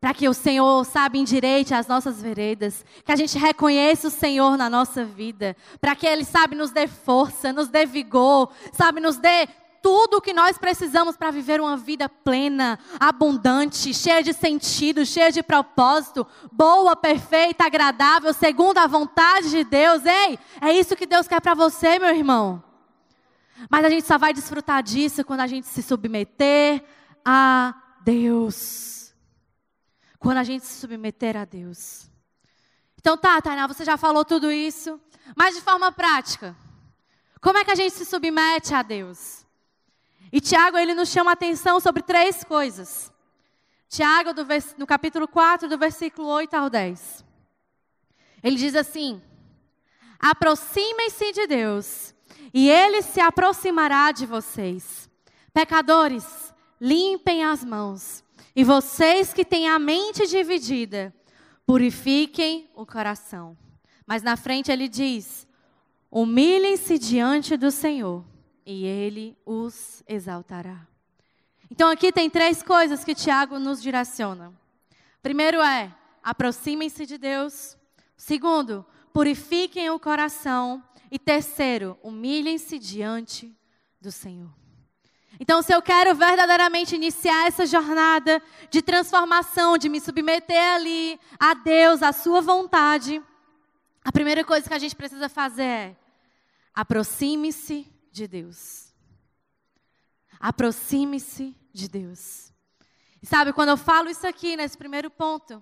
Para 0.00 0.12
que 0.12 0.28
o 0.28 0.34
Senhor, 0.34 0.84
sabe, 0.84 1.18
endireite 1.18 1.74
as 1.74 1.86
nossas 1.86 2.20
veredas. 2.20 2.84
Que 3.04 3.12
a 3.12 3.16
gente 3.16 3.38
reconheça 3.38 4.08
o 4.08 4.10
Senhor 4.10 4.56
na 4.56 4.68
nossa 4.68 5.04
vida. 5.04 5.56
Para 5.80 5.96
que 5.96 6.06
Ele, 6.06 6.24
sabe, 6.24 6.54
nos 6.54 6.70
dê 6.70 6.86
força, 6.86 7.52
nos 7.52 7.68
dê 7.68 7.86
vigor, 7.86 8.50
sabe, 8.72 9.00
nos 9.00 9.16
dê 9.16 9.48
tudo 9.86 10.16
o 10.16 10.20
que 10.20 10.32
nós 10.32 10.58
precisamos 10.58 11.16
para 11.16 11.30
viver 11.30 11.60
uma 11.60 11.76
vida 11.76 12.08
plena, 12.08 12.76
abundante, 12.98 13.94
cheia 13.94 14.20
de 14.20 14.32
sentido, 14.32 15.06
cheia 15.06 15.30
de 15.30 15.44
propósito, 15.44 16.26
boa, 16.50 16.96
perfeita, 16.96 17.64
agradável, 17.64 18.32
segundo 18.32 18.78
a 18.78 18.88
vontade 18.88 19.48
de 19.48 19.62
Deus. 19.62 20.04
Ei, 20.04 20.40
é 20.60 20.72
isso 20.72 20.96
que 20.96 21.06
Deus 21.06 21.28
quer 21.28 21.40
para 21.40 21.54
você, 21.54 22.00
meu 22.00 22.08
irmão. 22.08 22.60
Mas 23.70 23.84
a 23.84 23.88
gente 23.88 24.06
só 24.06 24.18
vai 24.18 24.34
desfrutar 24.34 24.82
disso 24.82 25.24
quando 25.24 25.40
a 25.40 25.46
gente 25.46 25.68
se 25.68 25.82
submeter 25.84 26.82
a 27.24 27.72
Deus. 28.02 29.05
Quando 30.18 30.38
a 30.38 30.44
gente 30.44 30.64
se 30.64 30.80
submeter 30.80 31.36
a 31.36 31.44
Deus. 31.44 32.10
Então 32.98 33.16
tá, 33.16 33.40
Tainá, 33.40 33.66
você 33.66 33.84
já 33.84 33.96
falou 33.96 34.24
tudo 34.24 34.50
isso, 34.50 35.00
mas 35.36 35.54
de 35.54 35.60
forma 35.60 35.92
prática. 35.92 36.56
Como 37.40 37.58
é 37.58 37.64
que 37.64 37.70
a 37.70 37.74
gente 37.74 37.92
se 37.92 38.04
submete 38.04 38.74
a 38.74 38.82
Deus? 38.82 39.46
E 40.32 40.40
Tiago, 40.40 40.76
ele 40.76 40.94
nos 40.94 41.08
chama 41.08 41.30
a 41.30 41.34
atenção 41.34 41.78
sobre 41.78 42.02
três 42.02 42.42
coisas. 42.42 43.12
Tiago, 43.88 44.30
no 44.76 44.86
capítulo 44.86 45.28
4, 45.28 45.68
do 45.68 45.78
versículo 45.78 46.28
8 46.28 46.54
ao 46.54 46.68
10. 46.68 47.24
Ele 48.42 48.56
diz 48.56 48.74
assim: 48.74 49.22
Aproximem-se 50.18 51.32
de 51.32 51.46
Deus, 51.46 52.14
e 52.52 52.68
ele 52.68 53.02
se 53.02 53.20
aproximará 53.20 54.10
de 54.10 54.26
vocês. 54.26 55.08
Pecadores, 55.52 56.52
limpem 56.80 57.44
as 57.44 57.64
mãos. 57.64 58.24
E 58.56 58.64
vocês 58.64 59.34
que 59.34 59.44
têm 59.44 59.68
a 59.68 59.78
mente 59.78 60.26
dividida, 60.26 61.14
purifiquem 61.66 62.70
o 62.74 62.86
coração. 62.86 63.54
Mas 64.06 64.22
na 64.22 64.34
frente 64.34 64.72
ele 64.72 64.88
diz: 64.88 65.46
Humilhem-se 66.10 66.98
diante 66.98 67.54
do 67.54 67.70
Senhor 67.70 68.24
e 68.64 68.86
ele 68.86 69.36
os 69.44 70.02
exaltará. 70.08 70.88
Então 71.70 71.90
aqui 71.90 72.10
tem 72.10 72.30
três 72.30 72.62
coisas 72.62 73.04
que 73.04 73.14
Tiago 73.14 73.58
nos 73.58 73.82
direciona. 73.82 74.54
Primeiro 75.22 75.60
é, 75.60 75.94
aproximem-se 76.22 77.04
de 77.04 77.18
Deus. 77.18 77.76
Segundo, 78.16 78.86
purifiquem 79.12 79.90
o 79.90 80.00
coração. 80.00 80.82
E 81.10 81.18
terceiro, 81.18 81.98
humilhem-se 82.02 82.78
diante 82.78 83.54
do 84.00 84.10
Senhor. 84.10 84.65
Então, 85.38 85.60
se 85.62 85.72
eu 85.72 85.82
quero 85.82 86.14
verdadeiramente 86.14 86.94
iniciar 86.94 87.46
essa 87.46 87.66
jornada 87.66 88.42
de 88.70 88.80
transformação, 88.80 89.76
de 89.76 89.88
me 89.88 90.00
submeter 90.00 90.74
ali 90.74 91.20
a 91.38 91.54
Deus, 91.54 92.02
à 92.02 92.12
Sua 92.12 92.40
vontade, 92.40 93.22
a 94.04 94.10
primeira 94.10 94.44
coisa 94.44 94.68
que 94.68 94.74
a 94.74 94.78
gente 94.78 94.96
precisa 94.96 95.28
fazer 95.28 95.62
é 95.62 95.96
aproxime-se 96.74 97.86
de 98.12 98.26
Deus. 98.26 98.94
Aproxime-se 100.38 101.56
de 101.72 101.88
Deus. 101.88 102.52
E 103.22 103.26
sabe, 103.26 103.52
quando 103.52 103.70
eu 103.70 103.76
falo 103.76 104.08
isso 104.08 104.26
aqui, 104.26 104.56
nesse 104.56 104.76
primeiro 104.76 105.10
ponto, 105.10 105.54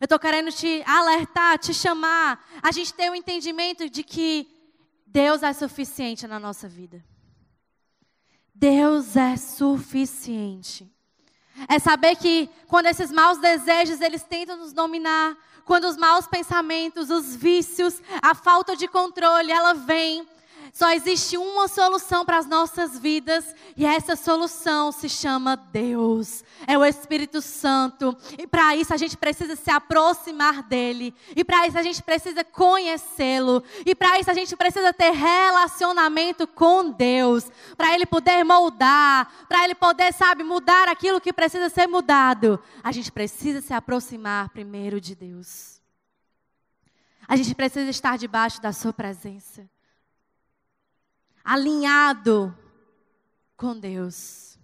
eu 0.00 0.04
estou 0.04 0.18
querendo 0.18 0.50
te 0.52 0.82
alertar, 0.86 1.58
te 1.58 1.74
chamar, 1.74 2.44
a 2.62 2.70
gente 2.72 2.94
ter 2.94 3.08
o 3.10 3.12
um 3.12 3.14
entendimento 3.14 3.90
de 3.90 4.02
que 4.02 4.48
Deus 5.06 5.42
é 5.42 5.52
suficiente 5.52 6.26
na 6.26 6.38
nossa 6.38 6.68
vida. 6.68 7.04
Deus 8.60 9.16
é 9.16 9.38
suficiente. 9.38 10.86
É 11.66 11.78
saber 11.78 12.14
que 12.16 12.46
quando 12.68 12.86
esses 12.86 13.10
maus 13.10 13.38
desejos 13.38 14.02
eles 14.02 14.22
tentam 14.22 14.58
nos 14.58 14.74
dominar, 14.74 15.34
quando 15.64 15.84
os 15.84 15.96
maus 15.96 16.26
pensamentos, 16.26 17.08
os 17.08 17.34
vícios, 17.34 18.02
a 18.20 18.34
falta 18.34 18.76
de 18.76 18.86
controle, 18.86 19.50
ela 19.50 19.72
vem, 19.72 20.28
só 20.72 20.92
existe 20.92 21.36
uma 21.36 21.66
solução 21.66 22.24
para 22.24 22.38
as 22.38 22.46
nossas 22.46 22.98
vidas 22.98 23.54
e 23.76 23.84
essa 23.84 24.14
solução 24.14 24.92
se 24.92 25.08
chama 25.08 25.56
Deus. 25.56 26.44
É 26.66 26.78
o 26.78 26.84
Espírito 26.84 27.40
Santo. 27.40 28.16
E 28.38 28.46
para 28.46 28.76
isso 28.76 28.94
a 28.94 28.96
gente 28.96 29.16
precisa 29.16 29.56
se 29.56 29.70
aproximar 29.70 30.62
dele. 30.62 31.14
E 31.34 31.44
para 31.44 31.66
isso 31.66 31.78
a 31.78 31.82
gente 31.82 32.02
precisa 32.02 32.44
conhecê-lo. 32.44 33.62
E 33.84 33.94
para 33.94 34.20
isso 34.20 34.30
a 34.30 34.34
gente 34.34 34.54
precisa 34.56 34.92
ter 34.92 35.10
relacionamento 35.10 36.46
com 36.46 36.90
Deus, 36.90 37.50
para 37.76 37.94
ele 37.94 38.06
poder 38.06 38.44
moldar, 38.44 39.46
para 39.48 39.64
ele 39.64 39.74
poder, 39.74 40.12
sabe, 40.12 40.44
mudar 40.44 40.88
aquilo 40.88 41.20
que 41.20 41.32
precisa 41.32 41.68
ser 41.68 41.86
mudado. 41.86 42.60
A 42.82 42.92
gente 42.92 43.10
precisa 43.10 43.60
se 43.60 43.72
aproximar 43.72 44.50
primeiro 44.50 45.00
de 45.00 45.14
Deus. 45.14 45.80
A 47.26 47.36
gente 47.36 47.54
precisa 47.54 47.90
estar 47.90 48.16
debaixo 48.18 48.60
da 48.60 48.72
sua 48.72 48.92
presença 48.92 49.68
alinhado 51.44 52.56
com 53.56 53.78
Deus. 53.78 54.58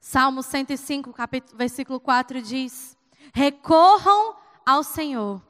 Salmo 0.00 0.42
105, 0.42 1.12
capítulo, 1.12 1.58
versículo 1.58 1.98
4 1.98 2.40
diz: 2.40 2.96
Recorram 3.34 4.36
ao 4.64 4.82
Senhor 4.82 5.42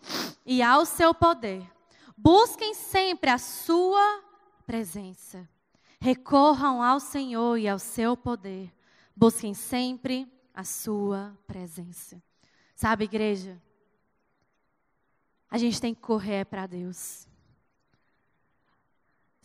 e 0.44 0.62
ao 0.62 0.87
seu 0.87 1.14
poder. 1.14 1.70
Busquem 2.16 2.72
sempre 2.72 3.31
a 3.31 3.38
sua 3.38 4.22
presença. 4.66 5.49
Recorram 6.01 6.83
ao 6.83 7.01
Senhor 7.01 7.59
e 7.59 7.68
ao 7.68 7.79
seu 7.79 8.16
poder. 8.16 8.72
Busquem 9.14 9.55
sempre 9.55 10.31
a 10.55 10.64
sua 10.64 11.37
presença. 11.46 12.22
Sabe, 12.75 13.05
igreja? 13.05 13.61
A 15.51 15.59
gente 15.59 15.81
tem 15.81 15.94
que 15.94 16.01
correr 16.01 16.44
para 16.46 16.66
Deus. 16.66 17.27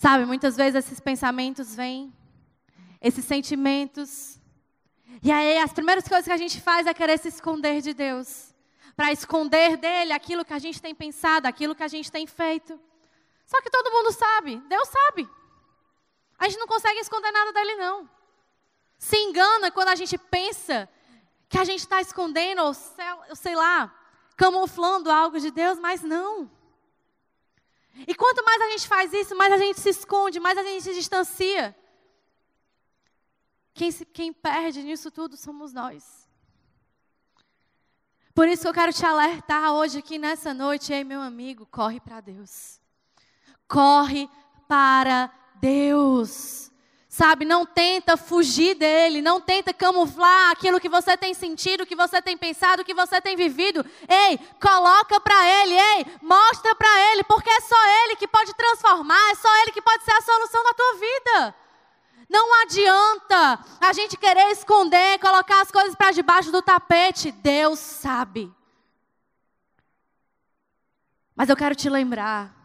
Sabe, 0.02 0.26
muitas 0.26 0.56
vezes 0.58 0.84
esses 0.84 1.00
pensamentos 1.00 1.76
vêm, 1.76 2.12
esses 3.00 3.24
sentimentos. 3.24 4.40
E 5.22 5.32
aí 5.32 5.60
as 5.60 5.72
primeiras 5.72 6.08
coisas 6.08 6.26
que 6.26 6.32
a 6.32 6.38
gente 6.38 6.60
faz 6.60 6.88
é 6.88 6.94
querer 6.96 7.20
se 7.20 7.28
esconder 7.28 7.84
de 7.84 7.94
Deus. 7.94 8.52
Para 8.96 9.12
esconder 9.12 9.78
dele 9.78 10.12
aquilo 10.12 10.44
que 10.44 10.54
a 10.54 10.58
gente 10.58 10.82
tem 10.82 10.96
pensado, 10.96 11.48
aquilo 11.48 11.76
que 11.76 11.84
a 11.84 11.88
gente 11.88 12.12
tem 12.12 12.26
feito. 12.26 12.80
Só 13.46 13.62
que 13.62 13.70
todo 13.70 13.92
mundo 13.92 14.12
sabe, 14.12 14.58
Deus 14.68 14.88
sabe. 14.88 15.30
A 16.40 16.50
gente 16.50 16.58
não 16.58 16.66
consegue 16.66 16.98
esconder 16.98 17.32
nada 17.32 17.54
dele, 17.54 17.76
não. 17.76 18.10
Se 18.98 19.16
engana 19.18 19.70
quando 19.70 19.90
a 19.90 19.96
gente 19.96 20.18
pensa 20.18 20.90
que 21.48 21.60
a 21.60 21.64
gente 21.64 21.82
está 21.82 22.02
escondendo, 22.02 22.64
ou 22.64 22.74
sei 23.36 23.56
lá, 23.56 23.96
camuflando 24.36 25.12
algo 25.12 25.40
de 25.40 25.52
Deus, 25.52 25.78
mas 25.78 26.02
não. 26.02 26.50
E 28.08 28.16
quanto 28.16 28.44
mais 28.44 28.62
a 28.62 28.70
gente 28.70 28.88
faz 28.88 29.14
isso, 29.14 29.36
mais 29.36 29.52
a 29.54 29.58
gente 29.58 29.80
se 29.80 29.90
esconde, 29.90 30.40
mais 30.40 30.58
a 30.58 30.64
gente 30.64 30.84
se 30.84 30.94
distancia. 30.94 31.76
Quem, 33.74 33.92
se, 33.92 34.06
quem 34.06 34.34
perde 34.34 34.82
nisso 34.84 35.12
tudo 35.12 35.38
somos 35.38 35.74
nós. 35.74 36.30
Por 38.34 38.48
isso 38.48 38.64
que 38.64 38.68
eu 38.70 38.74
quero 38.74 38.94
te 38.94 39.06
alertar 39.06 39.74
hoje 39.74 40.00
aqui 40.00 40.18
nessa 40.18 40.54
noite, 40.54 40.94
ei 40.94 41.04
meu 41.04 41.22
amigo, 41.22 41.66
corre 41.66 42.00
para 42.00 42.22
Deus. 42.22 42.80
Corre 43.68 44.30
para 44.68 45.32
Deus. 45.56 46.71
Sabe, 47.14 47.44
não 47.44 47.66
tenta 47.66 48.16
fugir 48.16 48.74
dele, 48.74 49.22
não 49.22 49.42
tenta 49.42 49.74
camuflar 49.74 50.50
aquilo 50.50 50.80
que 50.80 50.88
você 50.88 51.18
tem 51.18 51.34
sentido, 51.34 51.86
que 51.86 51.94
você 51.94 52.22
tem 52.22 52.38
pensado, 52.38 52.86
que 52.86 52.94
você 52.94 53.20
tem 53.20 53.36
vivido. 53.36 53.86
Ei, 54.08 54.40
coloca 54.62 55.20
para 55.20 55.46
ele, 55.46 55.74
ei, 55.74 56.06
mostra 56.22 56.74
para 56.74 57.12
ele, 57.12 57.26
porque 57.26 57.50
é 57.50 57.60
só 57.60 57.76
ele 58.06 58.16
que 58.16 58.30
pode 58.30 58.54
transformar, 58.54 59.30
é 59.30 59.36
só 59.36 59.54
ele 59.62 59.74
que 59.74 59.82
pode 59.82 60.06
ser 60.06 60.14
a 60.14 60.22
solução 60.22 60.64
da 60.64 60.74
tua 60.74 60.94
vida. 60.94 61.56
Não 62.30 62.62
adianta 62.62 63.60
a 63.82 63.92
gente 63.92 64.16
querer 64.16 64.50
esconder, 64.52 65.20
colocar 65.20 65.64
as 65.64 65.70
coisas 65.70 65.94
para 65.94 66.12
debaixo 66.12 66.50
do 66.50 66.62
tapete. 66.62 67.30
Deus 67.30 67.78
sabe. 67.78 68.50
Mas 71.36 71.50
eu 71.50 71.58
quero 71.58 71.76
te 71.76 71.90
lembrar 71.90 72.61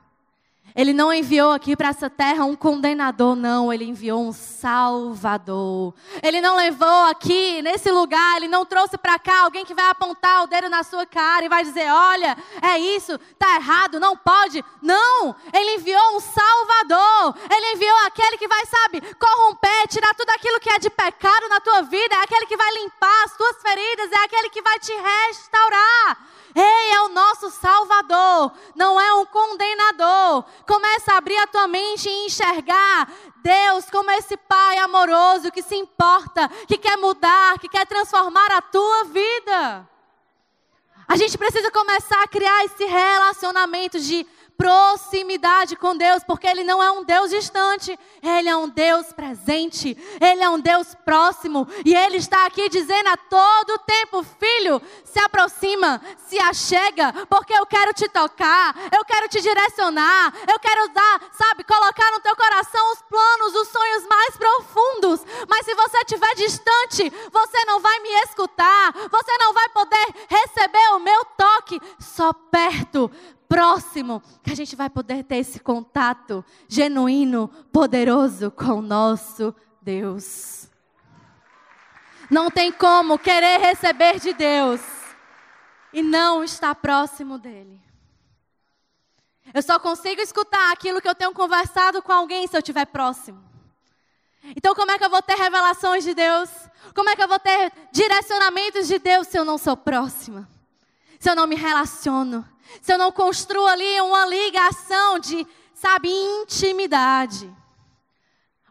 ele 0.74 0.92
não 0.92 1.10
enviou 1.12 1.52
aqui 1.52 1.74
para 1.74 1.88
essa 1.88 2.10
terra 2.10 2.44
um 2.44 2.54
condenador, 2.54 3.34
não. 3.34 3.72
Ele 3.72 3.84
enviou 3.84 4.22
um 4.22 4.32
salvador. 4.32 5.94
Ele 6.22 6.40
não 6.40 6.56
levou 6.56 7.06
aqui, 7.06 7.62
nesse 7.62 7.90
lugar, 7.90 8.36
ele 8.36 8.46
não 8.46 8.66
trouxe 8.66 8.98
para 8.98 9.18
cá 9.18 9.44
alguém 9.44 9.64
que 9.64 9.74
vai 9.74 9.88
apontar 9.88 10.42
o 10.42 10.46
dedo 10.46 10.68
na 10.68 10.82
sua 10.82 11.06
cara 11.06 11.46
e 11.46 11.48
vai 11.48 11.64
dizer: 11.64 11.90
olha, 11.90 12.36
é 12.60 12.78
isso, 12.78 13.18
tá 13.38 13.56
errado, 13.56 13.98
não 13.98 14.16
pode. 14.16 14.62
Não! 14.82 15.34
Ele 15.50 15.76
enviou 15.76 16.16
um 16.16 16.20
salvador. 16.20 17.36
Ele 17.50 17.72
enviou 17.72 17.96
aquele 18.06 18.36
que 18.36 18.46
vai, 18.46 18.66
sabe, 18.66 19.00
corromper, 19.14 19.88
tirar 19.88 20.14
tudo 20.14 20.30
aquilo 20.30 20.60
que 20.60 20.68
é 20.68 20.78
de 20.78 20.90
pecado 20.90 21.48
na 21.48 21.60
tua 21.60 21.82
vida. 21.82 22.14
É 22.16 22.22
aquele 22.22 22.44
que 22.44 22.56
vai 22.56 22.70
limpar 22.74 23.24
as 23.24 23.34
tuas 23.36 23.56
feridas. 23.62 24.12
É 24.12 24.24
aquele 24.24 24.50
que 24.50 24.60
vai 24.60 24.78
te 24.78 24.92
restaurar. 24.92 26.35
Ei, 26.58 26.92
é 26.92 27.02
o 27.02 27.10
nosso 27.10 27.50
Salvador, 27.50 28.50
não 28.74 28.98
é 28.98 29.12
um 29.12 29.26
condenador. 29.26 30.42
Começa 30.66 31.12
a 31.12 31.18
abrir 31.18 31.36
a 31.36 31.46
tua 31.46 31.68
mente 31.68 32.08
e 32.08 32.24
enxergar 32.24 33.12
Deus 33.42 33.90
como 33.90 34.10
esse 34.12 34.38
Pai 34.38 34.78
amoroso 34.78 35.52
que 35.52 35.62
se 35.62 35.76
importa, 35.76 36.48
que 36.66 36.78
quer 36.78 36.96
mudar, 36.96 37.58
que 37.58 37.68
quer 37.68 37.86
transformar 37.86 38.50
a 38.52 38.62
tua 38.62 39.04
vida. 39.04 39.86
A 41.06 41.14
gente 41.16 41.36
precisa 41.36 41.70
começar 41.70 42.22
a 42.22 42.28
criar 42.28 42.64
esse 42.64 42.86
relacionamento 42.86 44.00
de 44.00 44.26
proximidade 44.56 45.76
com 45.76 45.96
Deus, 45.96 46.24
porque 46.24 46.46
Ele 46.46 46.64
não 46.64 46.82
é 46.82 46.90
um 46.90 47.04
Deus 47.04 47.30
distante, 47.30 47.98
Ele 48.22 48.48
é 48.48 48.56
um 48.56 48.68
Deus 48.68 49.12
presente, 49.12 49.96
Ele 50.20 50.42
é 50.42 50.48
um 50.48 50.58
Deus 50.58 50.94
próximo, 51.04 51.68
e 51.84 51.94
Ele 51.94 52.16
está 52.16 52.46
aqui 52.46 52.68
dizendo 52.68 53.08
a 53.08 53.16
todo 53.16 53.78
tempo: 53.86 54.22
Filho, 54.22 54.80
se 55.04 55.18
aproxima, 55.20 56.00
se 56.26 56.38
achega, 56.38 57.12
porque 57.28 57.52
eu 57.52 57.66
quero 57.66 57.92
te 57.92 58.08
tocar, 58.08 58.74
eu 58.96 59.04
quero 59.04 59.28
te 59.28 59.40
direcionar, 59.40 60.32
eu 60.50 60.58
quero 60.58 60.88
dar, 60.88 61.20
sabe, 61.32 61.64
colocar 61.64 62.10
no 62.12 62.20
teu 62.20 62.34
coração 62.34 62.92
os 62.92 63.02
planos, 63.02 63.54
os 63.54 63.68
sonhos 63.68 64.06
mais 64.06 64.36
profundos. 64.36 65.20
Mas 65.48 65.64
se 65.64 65.74
você 65.74 65.98
estiver 65.98 66.34
distante, 66.34 67.12
você 67.32 67.64
não 67.66 67.80
vai 67.80 67.98
me 68.00 68.10
escutar, 68.24 68.92
você 69.10 69.38
não 69.38 69.52
vai 69.52 69.68
poder 69.70 70.06
receber 70.28 70.88
o 70.94 70.98
meu 70.98 71.24
toque, 71.36 71.80
só 71.98 72.32
perto 72.32 73.10
próximo, 73.48 74.22
que 74.42 74.50
a 74.50 74.54
gente 74.54 74.76
vai 74.76 74.90
poder 74.90 75.24
ter 75.24 75.36
esse 75.36 75.60
contato 75.60 76.44
genuíno, 76.68 77.48
poderoso 77.72 78.50
com 78.50 78.74
o 78.78 78.82
nosso 78.82 79.54
Deus. 79.80 80.68
Não 82.30 82.50
tem 82.50 82.72
como 82.72 83.18
querer 83.18 83.58
receber 83.60 84.18
de 84.18 84.32
Deus 84.32 84.80
e 85.92 86.02
não 86.02 86.42
estar 86.42 86.74
próximo 86.74 87.38
dele. 87.38 87.80
Eu 89.54 89.62
só 89.62 89.78
consigo 89.78 90.20
escutar 90.20 90.72
aquilo 90.72 91.00
que 91.00 91.08
eu 91.08 91.14
tenho 91.14 91.32
conversado 91.32 92.02
com 92.02 92.12
alguém 92.12 92.46
se 92.46 92.56
eu 92.56 92.58
estiver 92.58 92.86
próximo. 92.86 93.44
Então, 94.56 94.74
como 94.74 94.90
é 94.90 94.98
que 94.98 95.04
eu 95.04 95.10
vou 95.10 95.22
ter 95.22 95.34
revelações 95.34 96.04
de 96.04 96.14
Deus? 96.14 96.50
Como 96.94 97.08
é 97.08 97.16
que 97.16 97.22
eu 97.22 97.28
vou 97.28 97.38
ter 97.38 97.72
direcionamentos 97.90 98.86
de 98.86 98.98
Deus 98.98 99.26
se 99.26 99.38
eu 99.38 99.44
não 99.44 99.58
sou 99.58 99.76
próxima? 99.76 100.48
Se 101.18 101.30
eu 101.30 101.34
não 101.34 101.46
me 101.46 101.56
relaciono? 101.56 102.46
Se 102.80 102.92
eu 102.92 102.98
não 102.98 103.12
construo 103.12 103.66
ali 103.66 104.00
uma 104.00 104.26
ligação 104.26 105.18
de, 105.18 105.46
sabe, 105.74 106.08
intimidade. 106.08 107.52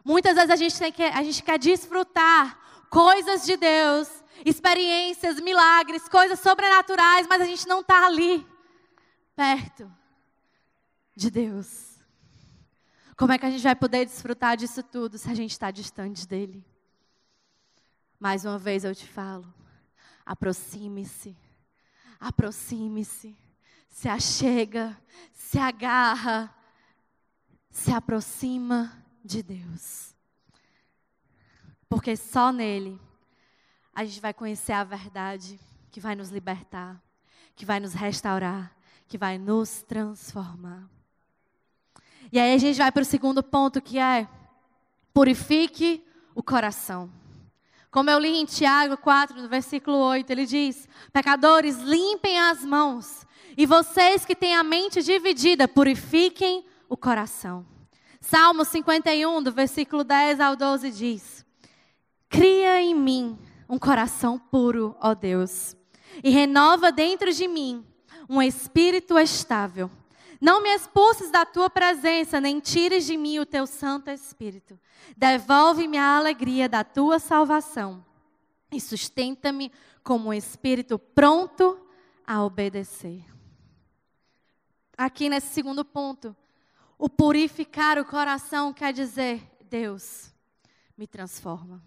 Muitas 0.04 0.36
vezes 0.36 0.50
a 0.50 0.56
gente, 0.56 0.78
tem 0.78 0.92
que, 0.92 1.02
a 1.02 1.22
gente 1.22 1.42
quer 1.42 1.58
desfrutar 1.58 2.58
coisas 2.88 3.44
de 3.44 3.56
Deus, 3.56 4.08
experiências, 4.44 5.40
milagres, 5.40 6.08
coisas 6.08 6.38
sobrenaturais, 6.40 7.26
mas 7.28 7.40
a 7.40 7.44
gente 7.44 7.66
não 7.66 7.80
está 7.80 8.06
ali, 8.06 8.46
perto 9.34 9.90
de 11.14 11.30
Deus. 11.30 11.96
Como 13.16 13.32
é 13.32 13.38
que 13.38 13.46
a 13.46 13.50
gente 13.50 13.62
vai 13.62 13.74
poder 13.74 14.04
desfrutar 14.04 14.56
disso 14.56 14.82
tudo 14.82 15.18
se 15.18 15.28
a 15.30 15.34
gente 15.34 15.52
está 15.52 15.70
distante 15.70 16.26
dele? 16.26 16.64
Mais 18.20 18.44
uma 18.44 18.58
vez 18.58 18.84
eu 18.84 18.94
te 18.94 19.06
falo, 19.06 19.52
aproxime-se, 20.24 21.36
aproxime-se 22.20 23.36
se 23.96 24.10
achega, 24.10 24.94
se 25.32 25.58
agarra, 25.58 26.54
se 27.70 27.90
aproxima 27.90 28.92
de 29.24 29.42
Deus. 29.42 30.14
Porque 31.88 32.14
só 32.14 32.52
nele 32.52 33.00
a 33.94 34.04
gente 34.04 34.20
vai 34.20 34.34
conhecer 34.34 34.72
a 34.72 34.84
verdade 34.84 35.58
que 35.90 35.98
vai 35.98 36.14
nos 36.14 36.28
libertar, 36.28 37.02
que 37.54 37.64
vai 37.64 37.80
nos 37.80 37.94
restaurar, 37.94 38.76
que 39.08 39.16
vai 39.16 39.38
nos 39.38 39.82
transformar. 39.84 40.86
E 42.30 42.38
aí 42.38 42.54
a 42.54 42.58
gente 42.58 42.76
vai 42.76 42.92
para 42.92 43.00
o 43.00 43.06
segundo 43.06 43.42
ponto 43.42 43.80
que 43.80 43.98
é 43.98 44.28
purifique 45.14 46.06
o 46.34 46.42
coração. 46.42 47.10
Como 47.90 48.10
eu 48.10 48.18
li 48.18 48.28
em 48.28 48.44
Tiago 48.44 48.98
4, 48.98 49.40
no 49.40 49.48
versículo 49.48 49.96
8, 49.96 50.30
ele 50.30 50.44
diz: 50.44 50.86
Pecadores, 51.14 51.78
limpem 51.78 52.38
as 52.38 52.62
mãos 52.62 53.25
e 53.56 53.64
vocês 53.64 54.24
que 54.24 54.36
têm 54.36 54.54
a 54.54 54.62
mente 54.62 55.02
dividida, 55.02 55.66
purifiquem 55.66 56.64
o 56.88 56.96
coração. 56.96 57.66
Salmo 58.20 58.64
51, 58.64 59.42
do 59.42 59.50
versículo 59.50 60.04
10 60.04 60.40
ao 60.40 60.56
12 60.56 60.90
diz: 60.90 61.46
Cria 62.28 62.82
em 62.82 62.94
mim 62.94 63.38
um 63.68 63.78
coração 63.78 64.38
puro, 64.38 64.94
ó 65.00 65.14
Deus, 65.14 65.74
e 66.22 66.28
renova 66.28 66.92
dentro 66.92 67.32
de 67.32 67.48
mim 67.48 67.84
um 68.28 68.42
espírito 68.42 69.18
estável. 69.18 69.90
Não 70.38 70.62
me 70.62 70.68
expulses 70.74 71.30
da 71.30 71.46
tua 71.46 71.70
presença, 71.70 72.38
nem 72.40 72.60
tires 72.60 73.06
de 73.06 73.16
mim 73.16 73.38
o 73.38 73.46
teu 73.46 73.66
Santo 73.66 74.10
Espírito. 74.10 74.78
Devolve-me 75.16 75.96
a 75.96 76.16
alegria 76.16 76.68
da 76.68 76.84
tua 76.84 77.18
salvação 77.18 78.04
e 78.70 78.78
sustenta-me 78.78 79.72
como 80.02 80.28
um 80.28 80.34
espírito 80.34 80.98
pronto 80.98 81.80
a 82.26 82.44
obedecer 82.44 83.24
aqui 84.96 85.28
nesse 85.28 85.48
segundo 85.48 85.84
ponto. 85.84 86.34
O 86.98 87.08
purificar 87.08 87.98
o 87.98 88.04
coração 88.04 88.72
quer 88.72 88.92
dizer, 88.92 89.42
Deus, 89.68 90.32
me 90.96 91.06
transforma. 91.06 91.82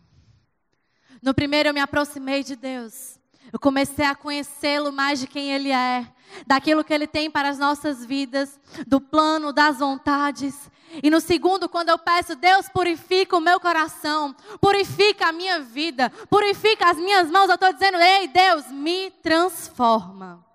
No 1.22 1.34
primeiro 1.34 1.70
eu 1.70 1.74
me 1.74 1.80
aproximei 1.80 2.44
de 2.44 2.56
Deus. 2.56 3.20
Eu 3.52 3.60
comecei 3.60 4.06
a 4.06 4.14
conhecê-lo 4.14 4.92
mais 4.92 5.20
de 5.20 5.26
quem 5.26 5.52
Ele 5.52 5.72
é, 5.72 6.08
daquilo 6.46 6.84
que 6.84 6.94
Ele 6.94 7.08
tem 7.08 7.32
para 7.32 7.50
as 7.50 7.58
nossas 7.58 8.06
vidas, 8.06 8.60
do 8.86 9.02
plano, 9.02 9.52
das 9.52 9.80
vontades. 9.80 10.70
E 11.02 11.10
no 11.10 11.20
segundo, 11.20 11.68
quando 11.68 11.90
eu 11.90 11.98
peço, 11.98 12.36
Deus 12.36 12.70
purifica 12.70 13.36
o 13.36 13.42
meu 13.42 13.60
coração, 13.60 14.36
purifica 14.62 15.30
a 15.30 15.32
minha 15.32 15.60
vida, 15.62 16.12
purifica 16.30 16.92
as 16.92 16.98
minhas 16.98 17.30
mãos, 17.32 17.50
eu 17.50 17.56
estou 17.56 17.74
dizendo, 17.74 17.98
ei 17.98 18.28
Deus, 18.28 18.72
me 18.72 19.10
transforma. 19.24 20.46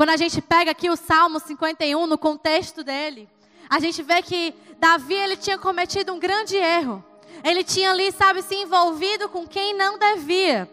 Quando 0.00 0.08
a 0.08 0.16
gente 0.16 0.40
pega 0.40 0.70
aqui 0.70 0.88
o 0.88 0.96
Salmo 0.96 1.38
51 1.38 2.06
no 2.06 2.16
contexto 2.16 2.82
dele, 2.82 3.28
a 3.68 3.78
gente 3.78 4.02
vê 4.02 4.22
que 4.22 4.54
Davi 4.78 5.12
ele 5.12 5.36
tinha 5.36 5.58
cometido 5.58 6.10
um 6.14 6.18
grande 6.18 6.56
erro. 6.56 7.04
Ele 7.44 7.62
tinha 7.62 7.90
ali, 7.90 8.10
sabe, 8.10 8.40
se 8.40 8.54
envolvido 8.54 9.28
com 9.28 9.46
quem 9.46 9.76
não 9.76 9.98
devia. 9.98 10.66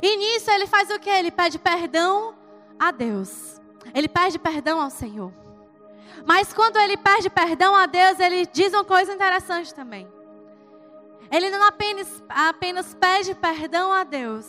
E 0.00 0.16
nisso 0.16 0.48
ele 0.52 0.68
faz 0.68 0.90
o 0.90 1.00
que? 1.00 1.10
Ele 1.10 1.32
pede 1.32 1.58
perdão 1.58 2.36
a 2.78 2.92
Deus. 2.92 3.60
Ele 3.92 4.06
pede 4.06 4.38
perdão 4.38 4.80
ao 4.80 4.90
Senhor. 4.90 5.32
Mas 6.24 6.52
quando 6.52 6.76
ele 6.76 6.96
pede 6.96 7.28
perdão 7.28 7.74
a 7.74 7.84
Deus, 7.84 8.20
ele 8.20 8.46
diz 8.46 8.72
uma 8.72 8.84
coisa 8.84 9.12
interessante 9.12 9.74
também. 9.74 10.06
Ele 11.32 11.50
não 11.50 11.64
apenas, 11.66 12.22
apenas 12.28 12.94
pede 12.94 13.34
perdão 13.34 13.92
a 13.92 14.04
Deus, 14.04 14.46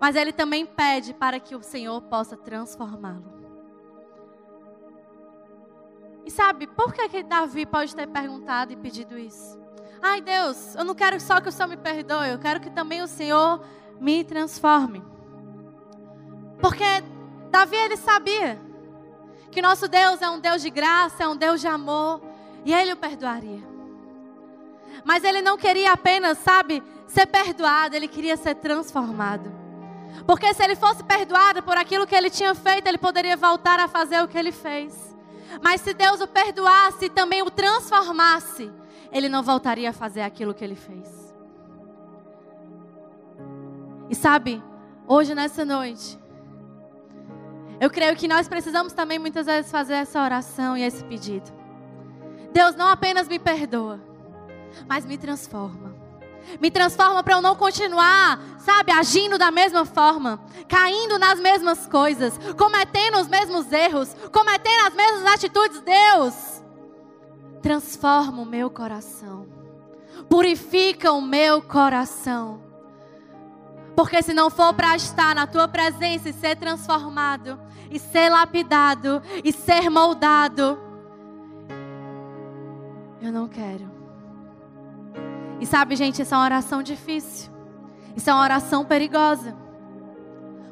mas 0.00 0.16
ele 0.16 0.32
também 0.32 0.66
pede 0.66 1.14
para 1.14 1.38
que 1.38 1.54
o 1.54 1.62
Senhor 1.62 2.02
possa 2.02 2.36
transformá-lo. 2.36 3.41
E 6.24 6.30
sabe, 6.30 6.66
por 6.66 6.92
que, 6.92 7.08
que 7.08 7.22
Davi 7.22 7.66
pode 7.66 7.94
ter 7.94 8.06
perguntado 8.06 8.72
e 8.72 8.76
pedido 8.76 9.18
isso? 9.18 9.60
Ai 10.00 10.20
Deus, 10.20 10.74
eu 10.74 10.84
não 10.84 10.94
quero 10.94 11.20
só 11.20 11.40
que 11.40 11.48
o 11.48 11.52
Senhor 11.52 11.68
me 11.68 11.76
perdoe, 11.76 12.30
eu 12.30 12.38
quero 12.38 12.60
que 12.60 12.70
também 12.70 13.02
o 13.02 13.06
Senhor 13.06 13.64
me 14.00 14.24
transforme. 14.24 15.02
Porque 16.60 16.84
Davi 17.50 17.76
ele 17.76 17.96
sabia 17.96 18.60
que 19.50 19.62
nosso 19.62 19.86
Deus 19.86 20.22
é 20.22 20.28
um 20.28 20.40
Deus 20.40 20.62
de 20.62 20.70
graça, 20.70 21.22
é 21.24 21.28
um 21.28 21.36
Deus 21.36 21.60
de 21.60 21.68
amor, 21.68 22.20
e 22.64 22.72
ele 22.72 22.92
o 22.92 22.96
perdoaria. 22.96 23.62
Mas 25.04 25.24
ele 25.24 25.42
não 25.42 25.56
queria 25.56 25.92
apenas, 25.92 26.38
sabe, 26.38 26.82
ser 27.06 27.26
perdoado, 27.26 27.94
ele 27.94 28.08
queria 28.08 28.36
ser 28.36 28.54
transformado. 28.54 29.52
Porque 30.26 30.52
se 30.54 30.62
ele 30.62 30.76
fosse 30.76 31.02
perdoado 31.02 31.62
por 31.62 31.76
aquilo 31.76 32.06
que 32.06 32.14
ele 32.14 32.30
tinha 32.30 32.54
feito, 32.54 32.86
ele 32.86 32.98
poderia 32.98 33.36
voltar 33.36 33.80
a 33.80 33.88
fazer 33.88 34.22
o 34.22 34.28
que 34.28 34.38
ele 34.38 34.52
fez. 34.52 35.14
Mas 35.60 35.80
se 35.80 35.92
Deus 35.92 36.20
o 36.20 36.26
perdoasse 36.26 37.06
e 37.06 37.10
também 37.10 37.42
o 37.42 37.50
transformasse, 37.50 38.70
ele 39.10 39.28
não 39.28 39.42
voltaria 39.42 39.90
a 39.90 39.92
fazer 39.92 40.22
aquilo 40.22 40.54
que 40.54 40.64
ele 40.64 40.76
fez. 40.76 41.34
E 44.08 44.14
sabe, 44.14 44.62
hoje 45.06 45.34
nessa 45.34 45.64
noite, 45.64 46.18
eu 47.80 47.90
creio 47.90 48.14
que 48.14 48.28
nós 48.28 48.46
precisamos 48.46 48.92
também 48.92 49.18
muitas 49.18 49.46
vezes 49.46 49.70
fazer 49.70 49.94
essa 49.94 50.22
oração 50.22 50.76
e 50.76 50.82
esse 50.82 51.04
pedido. 51.04 51.50
Deus 52.52 52.74
não 52.74 52.86
apenas 52.86 53.26
me 53.26 53.38
perdoa, 53.38 54.00
mas 54.86 55.04
me 55.04 55.18
transforma. 55.18 55.91
Me 56.60 56.70
transforma 56.70 57.22
para 57.22 57.34
eu 57.34 57.42
não 57.42 57.56
continuar, 57.56 58.38
sabe, 58.58 58.92
agindo 58.92 59.38
da 59.38 59.50
mesma 59.50 59.84
forma, 59.84 60.40
caindo 60.68 61.18
nas 61.18 61.38
mesmas 61.40 61.86
coisas, 61.86 62.38
cometendo 62.56 63.18
os 63.18 63.28
mesmos 63.28 63.70
erros, 63.72 64.14
cometendo 64.32 64.86
as 64.86 64.94
mesmas 64.94 65.32
atitudes. 65.32 65.80
Deus, 65.80 66.62
transforma 67.62 68.42
o 68.42 68.46
meu 68.46 68.70
coração, 68.70 69.46
purifica 70.28 71.12
o 71.12 71.20
meu 71.20 71.62
coração. 71.62 72.60
Porque 73.94 74.22
se 74.22 74.32
não 74.32 74.48
for 74.48 74.72
para 74.72 74.96
estar 74.96 75.34
na 75.34 75.46
tua 75.46 75.68
presença 75.68 76.28
e 76.28 76.32
ser 76.32 76.56
transformado, 76.56 77.60
e 77.90 77.98
ser 77.98 78.30
lapidado, 78.30 79.22
e 79.44 79.52
ser 79.52 79.90
moldado, 79.90 80.78
eu 83.20 83.30
não 83.30 83.46
quero. 83.46 84.01
E 85.62 85.66
sabe, 85.66 85.94
gente, 85.94 86.20
isso 86.20 86.34
é 86.34 86.36
uma 86.36 86.44
oração 86.44 86.82
difícil. 86.82 87.48
Isso 88.16 88.28
é 88.28 88.34
uma 88.34 88.42
oração 88.42 88.84
perigosa. 88.84 89.56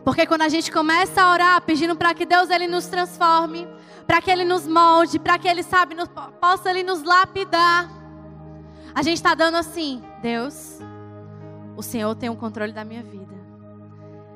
Porque 0.05 0.26
quando 0.26 0.43
a 0.43 0.49
gente 0.49 0.72
começa 0.72 1.22
a 1.22 1.32
orar 1.32 1.62
pedindo 1.62 1.95
para 1.95 2.12
que 2.12 2.26
Deus 2.26 2.51
ele 2.51 2.66
nos 2.66 2.86
transforme, 2.86 3.68
para 4.05 4.20
que 4.20 4.28
ele 4.28 4.45
nos 4.45 4.66
molde, 4.66 5.20
para 5.20 5.38
que 5.38 5.47
ele 5.47 5.62
sabe 5.62 5.95
nos, 5.95 6.09
possa 6.41 6.70
ele 6.70 6.82
nos 6.82 7.05
lapidar, 7.05 7.88
a 8.93 9.01
gente 9.03 9.18
está 9.18 9.32
dando 9.32 9.59
assim, 9.59 10.03
Deus, 10.20 10.80
o 11.76 11.84
Senhor 11.84 12.12
tem 12.16 12.28
o 12.28 12.34
controle 12.34 12.72
da 12.72 12.84
minha 12.84 13.05
vida. 13.05 13.36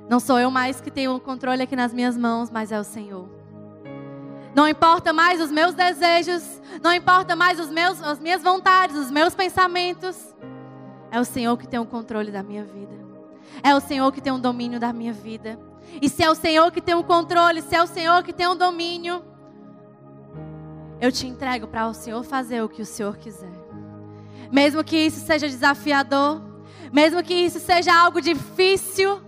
Não 0.08 0.20
sou 0.20 0.38
eu 0.38 0.52
mais 0.52 0.80
que 0.80 0.88
tenho 0.88 1.16
o 1.16 1.20
controle 1.20 1.64
aqui 1.64 1.74
nas 1.74 1.92
minhas 1.92 2.16
mãos, 2.16 2.48
mas 2.48 2.70
é 2.70 2.78
o 2.78 2.84
Senhor. 2.84 3.28
Não 4.54 4.68
importa 4.68 5.12
mais 5.12 5.40
os 5.40 5.50
meus 5.50 5.74
desejos, 5.74 6.62
não 6.80 6.92
importa 6.92 7.34
mais 7.34 7.58
os 7.58 7.70
meus, 7.70 8.00
as 8.00 8.20
minhas 8.20 8.40
vontades, 8.40 8.96
os 8.96 9.10
meus 9.10 9.34
pensamentos. 9.34 10.33
É 11.14 11.20
o 11.20 11.24
Senhor 11.24 11.56
que 11.56 11.68
tem 11.68 11.78
o 11.78 11.86
controle 11.86 12.32
da 12.32 12.42
minha 12.42 12.64
vida. 12.64 12.92
É 13.62 13.72
o 13.72 13.78
Senhor 13.78 14.10
que 14.10 14.20
tem 14.20 14.32
o 14.32 14.38
domínio 14.38 14.80
da 14.80 14.92
minha 14.92 15.12
vida. 15.12 15.56
E 16.02 16.08
se 16.08 16.24
é 16.24 16.28
o 16.28 16.34
Senhor 16.34 16.72
que 16.72 16.80
tem 16.80 16.96
o 16.96 17.04
controle, 17.04 17.62
se 17.62 17.76
é 17.76 17.80
o 17.80 17.86
Senhor 17.86 18.24
que 18.24 18.32
tem 18.32 18.48
o 18.48 18.56
domínio, 18.56 19.24
eu 21.00 21.12
te 21.12 21.28
entrego 21.28 21.68
para 21.68 21.86
o 21.86 21.94
Senhor 21.94 22.20
fazer 22.24 22.64
o 22.64 22.68
que 22.68 22.82
o 22.82 22.84
Senhor 22.84 23.16
quiser. 23.16 23.52
Mesmo 24.50 24.82
que 24.82 24.96
isso 24.96 25.20
seja 25.20 25.46
desafiador, 25.46 26.42
mesmo 26.92 27.22
que 27.22 27.34
isso 27.34 27.60
seja 27.60 27.94
algo 27.94 28.20
difícil, 28.20 29.20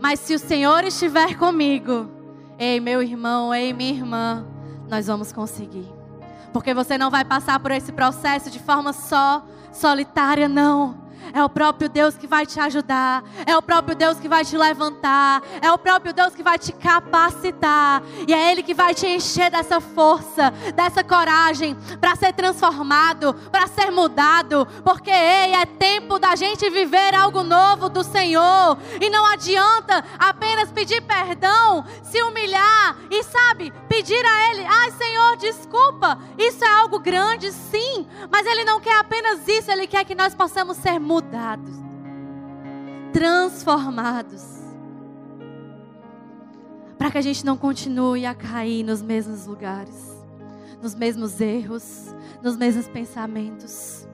mas 0.00 0.20
se 0.20 0.36
o 0.36 0.38
Senhor 0.38 0.84
estiver 0.84 1.36
comigo, 1.36 2.08
ei, 2.56 2.78
meu 2.78 3.02
irmão, 3.02 3.52
ei, 3.52 3.72
minha 3.72 3.90
irmã, 3.90 4.46
nós 4.88 5.08
vamos 5.08 5.32
conseguir. 5.32 5.92
Porque 6.52 6.72
você 6.72 6.96
não 6.96 7.10
vai 7.10 7.24
passar 7.24 7.58
por 7.58 7.72
esse 7.72 7.90
processo 7.90 8.52
de 8.52 8.60
forma 8.60 8.92
só, 8.92 9.44
solitária, 9.72 10.48
não. 10.48 11.07
É 11.32 11.42
o 11.44 11.48
próprio 11.48 11.88
Deus 11.88 12.16
que 12.16 12.26
vai 12.26 12.46
te 12.46 12.58
ajudar. 12.60 13.22
É 13.46 13.56
o 13.56 13.62
próprio 13.62 13.94
Deus 13.94 14.18
que 14.18 14.28
vai 14.28 14.44
te 14.44 14.56
levantar. 14.56 15.42
É 15.60 15.70
o 15.70 15.78
próprio 15.78 16.12
Deus 16.12 16.34
que 16.34 16.42
vai 16.42 16.58
te 16.58 16.72
capacitar. 16.72 18.02
E 18.26 18.32
é 18.32 18.50
Ele 18.50 18.62
que 18.62 18.74
vai 18.74 18.94
te 18.94 19.06
encher 19.06 19.50
dessa 19.50 19.80
força, 19.80 20.50
dessa 20.74 21.04
coragem 21.04 21.76
para 22.00 22.16
ser 22.16 22.32
transformado, 22.32 23.34
para 23.50 23.66
ser 23.66 23.90
mudado. 23.90 24.66
Porque, 24.84 25.10
ei, 25.10 25.54
é 25.54 25.66
tempo 25.66 26.18
da 26.18 26.34
gente 26.34 26.68
viver 26.70 27.14
algo 27.14 27.42
novo 27.42 27.88
do 27.88 28.02
Senhor. 28.02 28.78
E 29.00 29.10
não 29.10 29.24
adianta 29.26 30.04
apenas 30.18 30.72
pedir 30.72 31.02
perdão, 31.02 31.84
se 32.02 32.22
humilhar 32.22 32.96
e, 33.10 33.22
sabe, 33.22 33.72
pedir 33.88 34.24
a 34.24 34.50
Ele: 34.50 34.64
ai, 34.64 34.90
Senhor, 34.92 35.36
desculpa. 35.36 36.18
Isso 36.36 36.64
é 36.64 36.68
algo 36.68 36.98
grande, 36.98 37.52
sim. 37.52 38.06
Mas 38.30 38.46
Ele 38.46 38.64
não 38.64 38.80
quer 38.80 38.98
apenas 38.98 39.46
isso. 39.46 39.70
Ele 39.70 39.86
quer 39.86 40.04
que 40.04 40.14
nós 40.14 40.34
possamos 40.34 40.76
ser 40.76 40.98
mudados 40.98 41.17
mudados, 41.18 41.74
transformados, 43.12 44.44
para 46.96 47.10
que 47.10 47.18
a 47.18 47.20
gente 47.20 47.44
não 47.44 47.56
continue 47.56 48.24
a 48.24 48.34
cair 48.34 48.84
nos 48.84 49.02
mesmos 49.02 49.44
lugares, 49.46 50.24
nos 50.80 50.94
mesmos 50.94 51.40
erros, 51.40 52.14
nos 52.40 52.56
mesmos 52.56 52.86
pensamentos. 52.88 54.06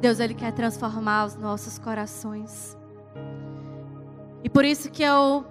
Deus, 0.00 0.18
Ele 0.18 0.34
quer 0.34 0.52
transformar 0.52 1.26
os 1.26 1.36
nossos 1.36 1.78
corações. 1.78 2.76
E 4.42 4.48
por 4.48 4.64
isso 4.64 4.90
que 4.90 5.04
eu, 5.04 5.46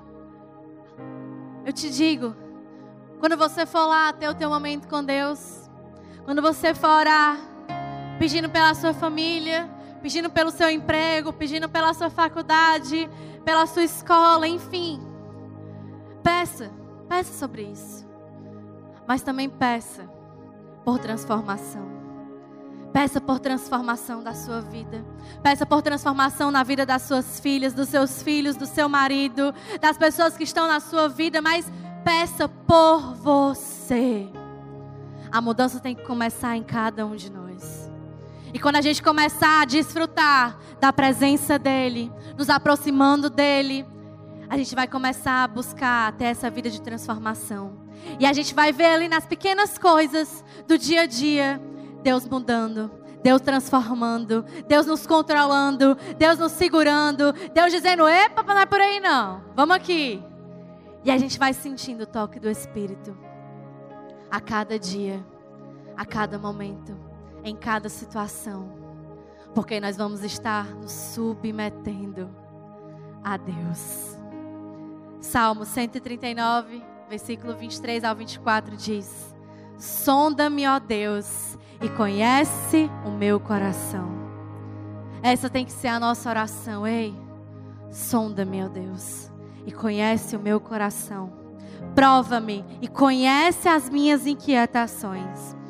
eu 1.66 1.72
te 1.72 1.90
digo, 1.90 2.36
quando 3.18 3.38
você 3.38 3.66
for 3.66 3.86
lá 3.86 4.12
ter 4.12 4.28
o 4.28 4.36
teu 4.36 4.50
momento 4.50 4.90
com 4.90 5.02
Deus, 5.02 5.70
quando 6.26 6.42
você 6.42 6.74
for 6.74 6.90
orar, 6.90 7.38
pedindo 8.20 8.50
pela 8.50 8.74
sua 8.74 8.94
família, 8.94 9.70
pedindo 10.02 10.30
pelo 10.30 10.52
seu 10.52 10.70
emprego, 10.70 11.32
pedindo 11.32 11.70
pela 11.70 11.94
sua 11.94 12.10
faculdade, 12.10 13.10
pela 13.46 13.66
sua 13.66 13.84
escola, 13.84 14.48
enfim. 14.48 15.02
Peça, 16.24 16.72
peça 17.08 17.34
sobre 17.34 17.64
isso. 17.64 18.08
Mas 19.08 19.22
também 19.22 19.50
peça 19.50 20.10
por 20.84 21.00
transformação. 21.00 22.02
Peça 22.94 23.22
por 23.22 23.40
transformação 23.40 24.22
da 24.22 24.34
sua 24.34 24.60
vida. 24.60 25.06
Peça 25.42 25.66
por 25.66 25.82
transformação 25.82 26.52
na 26.52 26.62
vida 26.62 26.86
das 26.86 27.04
suas 27.04 27.40
filhas, 27.40 27.74
dos 27.74 27.88
seus 27.88 28.22
filhos, 28.22 28.58
do 28.58 28.66
seu 28.66 28.90
marido, 28.90 29.54
das 29.80 29.98
pessoas 29.98 30.36
que 30.36 30.44
estão 30.44 30.68
na 30.68 30.80
sua 30.80 31.08
vida, 31.08 31.42
mas 31.42 31.72
peça 32.04 32.50
por 32.50 33.16
você. 33.16 34.30
A 35.32 35.40
mudança 35.40 35.80
tem 35.80 35.96
que 35.96 36.04
começar 36.04 36.58
em 36.58 36.64
cada 36.64 37.06
um 37.06 37.16
de 37.16 37.32
nós. 37.32 37.51
E 38.54 38.60
quando 38.60 38.76
a 38.76 38.82
gente 38.82 39.02
começar 39.02 39.62
a 39.62 39.66
desfrutar 39.66 40.58
da 40.80 40.92
presença 40.92 41.58
dEle, 41.58 42.12
nos 42.38 42.50
aproximando 42.50 43.30
dEle, 43.30 43.86
a 44.50 44.58
gente 44.58 44.76
vai 44.76 44.88
começar 44.88 45.46
a 45.46 45.48
buscar 45.48 46.12
ter 46.14 46.26
essa 46.26 46.50
vida 46.50 46.70
de 46.70 46.82
transformação. 46.82 47.80
E 48.20 48.26
a 48.26 48.34
gente 48.34 48.54
vai 48.54 48.74
ver 48.74 48.88
ali 48.88 49.08
nas 49.08 49.26
pequenas 49.26 49.78
coisas 49.78 50.44
do 50.68 50.78
dia 50.78 51.04
a 51.04 51.06
dia, 51.06 51.62
Deus 52.04 52.28
mudando, 52.28 52.92
Deus 53.24 53.40
transformando, 53.40 54.44
Deus 54.68 54.86
nos 54.86 55.08
controlando, 55.08 55.96
Deus 56.18 56.38
nos 56.38 56.52
segurando, 56.52 57.32
Deus 57.54 57.72
dizendo: 57.72 58.06
epa, 58.06 58.44
não 58.44 58.60
é 58.60 58.66
por 58.66 58.82
aí 58.82 59.00
não, 59.00 59.42
vamos 59.56 59.78
aqui. 59.78 60.22
E 61.06 61.12
a 61.12 61.18
gente 61.18 61.40
vai 61.40 61.54
sentindo 61.54 62.02
o 62.02 62.08
toque 62.08 62.40
do 62.40 62.50
Espírito 62.50 63.18
a 64.30 64.42
cada 64.42 64.78
dia, 64.78 65.26
a 65.96 66.06
cada 66.06 66.38
momento 66.38 67.11
em 67.44 67.56
cada 67.56 67.90
situação, 67.90 68.70
porque 69.54 69.80
nós 69.80 69.98
vamos 69.98 70.24
estar 70.24 70.66
nos 70.76 70.92
submetendo 70.92 72.30
a 73.24 73.38
Deus. 73.38 74.18
Salmo 75.20 75.66
139, 75.66 76.84
versículo 77.10 77.56
23 77.56 78.04
ao 78.04 78.16
24 78.16 78.76
diz: 78.76 79.36
Sonda-me, 79.78 80.68
ó 80.68 80.80
Deus, 80.80 81.58
e 81.82 81.90
conhece 81.90 82.90
o 83.06 83.12
meu 83.12 83.40
coração. 83.40 84.10
Essa 85.24 85.50
tem 85.50 85.66
que 85.66 85.72
ser 85.72 85.90
a 85.90 86.00
nossa 86.00 86.30
oração, 86.30 86.86
ei. 86.88 87.16
Sonda-me, 87.92 88.64
ó 88.64 88.68
Deus, 88.68 89.32
e 89.66 89.72
conhece 89.72 90.36
o 90.36 90.40
meu 90.40 90.60
coração. 90.60 91.32
Prova-me 91.94 92.64
e 92.82 92.88
conhece 92.88 93.68
as 93.68 93.90
minhas 93.90 94.26
inquietações 94.26 95.61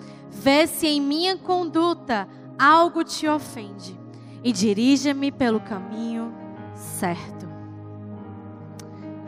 Vê 0.42 0.66
se 0.66 0.88
em 0.88 1.00
minha 1.00 1.38
conduta 1.38 2.28
algo 2.58 3.04
te 3.04 3.28
ofende 3.28 3.96
e 4.44 4.52
dirija-me 4.52 5.32
pelo 5.32 5.60
caminho 5.60 6.34
certo. 6.74 7.48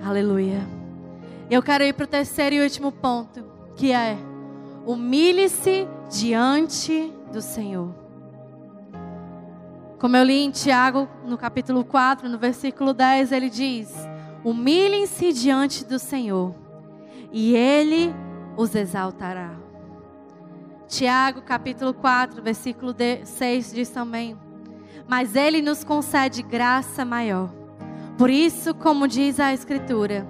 Aleluia. 0.04 0.68
Eu 1.52 1.62
quero 1.62 1.84
ir 1.84 1.94
para 1.94 2.06
o 2.06 2.08
terceiro 2.08 2.56
e 2.56 2.64
último 2.64 2.92
ponto, 2.92 3.46
que 3.76 3.92
é 3.92 4.18
humilhe-se 4.88 5.88
diante 6.10 7.14
do 7.32 7.44
Senhor. 7.44 7.94
Como 10.00 10.18
eu 10.18 10.24
li 10.24 10.40
em 10.40 10.50
Tiago, 10.50 11.08
no 11.24 11.38
capítulo 11.38 11.86
4, 11.86 12.28
no 12.28 12.40
versículo 12.40 12.92
10, 12.92 13.32
ele 13.32 13.52
diz: 13.52 13.94
Humilhem-se 14.44 15.32
diante 15.32 15.86
do 15.86 16.00
Senhor, 16.00 16.56
e 17.32 17.56
Ele 17.56 18.12
os 18.58 18.74
exaltará. 18.74 19.63
Tiago, 20.88 21.42
capítulo 21.42 21.94
4, 21.94 22.42
versículo 22.42 22.94
6 23.24 23.74
diz 23.74 23.90
também: 23.90 24.38
Mas 25.08 25.36
ele 25.36 25.62
nos 25.62 25.84
concede 25.84 26.42
graça 26.42 27.04
maior. 27.06 27.50
Por 28.18 28.30
isso, 28.30 28.76
como 28.76 29.08
diz 29.08 29.40
a 29.40 29.54
Escritura, 29.54 30.28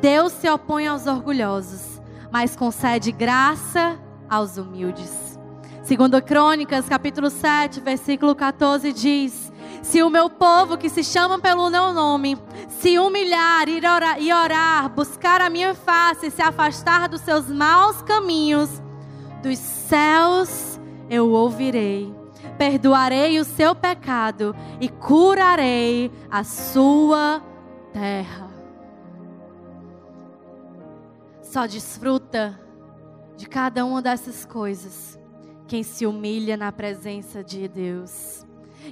Deus 0.00 0.32
se 0.32 0.48
opõe 0.48 0.86
aos 0.86 1.06
orgulhosos, 1.06 2.00
mas 2.30 2.56
concede 2.56 3.12
graça 3.12 3.98
aos 4.28 4.56
humildes. 4.56 5.38
Segundo 5.82 6.20
Crônicas, 6.22 6.88
capítulo 6.88 7.30
7, 7.30 7.80
versículo 7.80 8.34
14 8.34 8.92
diz: 8.92 9.52
Se 9.82 10.02
o 10.02 10.10
meu 10.10 10.30
povo 10.30 10.76
que 10.76 10.88
se 10.88 11.02
chama 11.02 11.38
pelo 11.38 11.70
meu 11.70 11.92
nome 11.92 12.38
se 12.78 12.98
humilhar 12.98 13.68
e 13.68 14.32
orar, 14.32 14.88
buscar 14.90 15.40
a 15.40 15.50
minha 15.50 15.74
face 15.74 16.26
e 16.26 16.30
se 16.30 16.40
afastar 16.40 17.08
dos 17.08 17.22
seus 17.22 17.48
maus 17.48 18.02
caminhos, 18.02 18.82
dos 19.42 19.58
céus 19.58 20.80
eu 21.08 21.30
ouvirei, 21.30 22.14
perdoarei 22.56 23.38
o 23.38 23.44
seu 23.44 23.74
pecado 23.74 24.54
e 24.80 24.88
curarei 24.88 26.10
a 26.30 26.44
sua 26.44 27.42
terra. 27.92 28.48
Só 31.42 31.66
desfruta 31.66 32.60
de 33.36 33.48
cada 33.48 33.84
uma 33.84 34.02
dessas 34.02 34.44
coisas 34.44 35.18
quem 35.66 35.82
se 35.82 36.06
humilha 36.06 36.56
na 36.56 36.72
presença 36.72 37.42
de 37.44 37.68
Deus. 37.68 38.46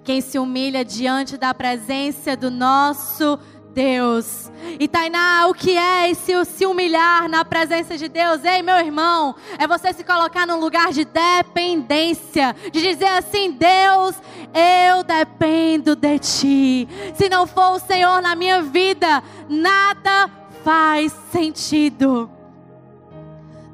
Quem 0.04 0.20
se 0.20 0.38
humilha 0.38 0.84
diante 0.84 1.38
da 1.38 1.54
presença 1.54 2.36
do 2.36 2.50
nosso 2.50 3.36
Deus 3.36 3.55
Deus. 3.76 4.50
E 4.80 4.88
Tainá, 4.88 5.46
o 5.48 5.52
que 5.52 5.76
é 5.76 6.14
se, 6.14 6.32
se 6.46 6.64
humilhar 6.64 7.28
na 7.28 7.44
presença 7.44 7.98
de 7.98 8.08
Deus? 8.08 8.42
Ei, 8.42 8.62
meu 8.62 8.78
irmão, 8.78 9.34
é 9.58 9.66
você 9.66 9.92
se 9.92 10.02
colocar 10.02 10.46
num 10.46 10.58
lugar 10.58 10.92
de 10.92 11.04
dependência, 11.04 12.56
de 12.72 12.80
dizer 12.80 13.08
assim: 13.08 13.52
Deus, 13.52 14.16
eu 14.54 15.04
dependo 15.04 15.94
de 15.94 16.18
Ti. 16.18 16.88
Se 17.14 17.28
não 17.28 17.46
for 17.46 17.72
o 17.72 17.78
Senhor 17.78 18.22
na 18.22 18.34
minha 18.34 18.62
vida, 18.62 19.22
nada 19.46 20.30
faz 20.64 21.12
sentido. 21.30 22.30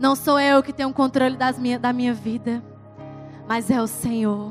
Não 0.01 0.17
sou 0.17 0.41
eu 0.41 0.65
que 0.65 0.73
tenho 0.73 0.89
o 0.89 0.93
controle 0.93 1.37
das 1.37 1.57
minha, 1.61 1.79
da 1.79 1.93
minha 1.93 2.13
vida, 2.13 2.61
mas 3.47 3.71
é 3.71 3.81
o 3.81 3.87
Senhor. 3.87 4.51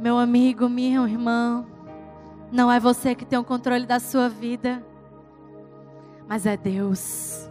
Meu 0.00 0.16
amigo, 0.16 0.66
minha 0.66 1.02
irmã, 1.02 1.66
não 2.56 2.72
é 2.72 2.80
você 2.80 3.14
que 3.14 3.26
tem 3.26 3.38
o 3.38 3.44
controle 3.44 3.84
da 3.84 4.00
sua 4.00 4.30
vida, 4.30 4.82
mas 6.26 6.46
é 6.46 6.56
Deus. 6.56 7.48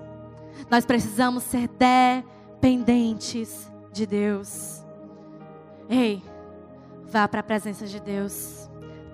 Nós 0.70 0.84
precisamos 0.84 1.44
ser 1.44 1.70
dependentes 1.70 3.72
de 3.94 4.08
Deus. 4.08 4.84
Ei, 5.88 6.24
vá 7.08 7.28
para 7.28 7.42
a 7.42 7.44
presença 7.44 7.86
de 7.86 8.00
Deus. 8.00 8.68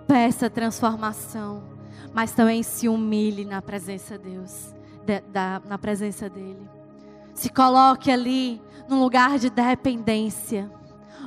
Peça 0.07 0.49
transformação, 0.49 1.61
mas 2.13 2.31
também 2.31 2.63
se 2.63 2.87
humilhe 2.87 3.43
na 3.43 3.61
presença 3.61 4.17
de 4.17 4.29
Deus, 4.29 4.73
de, 5.05 5.19
da, 5.19 5.61
na 5.65 5.77
presença 5.77 6.29
dele. 6.29 6.69
Se 7.33 7.49
coloque 7.49 8.09
ali 8.09 8.61
num 8.87 9.01
lugar 9.01 9.37
de 9.37 9.49
dependência, 9.49 10.71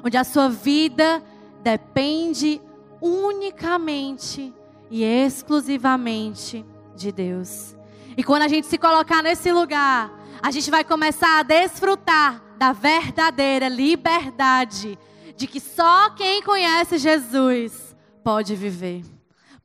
onde 0.03 0.17
a 0.17 0.25
sua 0.25 0.49
vida 0.49 1.23
depende 1.63 2.63
unicamente 3.05 4.55
e 4.91 5.05
exclusivamente 5.05 6.65
de 6.97 7.13
Deus. 7.13 7.77
E 8.17 8.25
quando 8.25 8.43
a 8.43 8.49
gente 8.49 8.67
se 8.67 8.79
colocar 8.79 9.23
nesse 9.23 9.53
lugar, 9.53 10.11
a 10.43 10.51
gente 10.51 10.71
vai 10.71 10.83
começar 10.83 11.41
a 11.41 11.43
desfrutar 11.43 12.43
da 12.57 12.73
verdadeira 12.73 13.69
liberdade 13.69 14.99
de 15.37 15.47
que 15.47 15.61
só 15.61 16.11
quem 16.11 16.43
conhece 16.43 16.97
Jesus 16.97 17.95
pode 18.23 18.55
viver, 18.55 19.05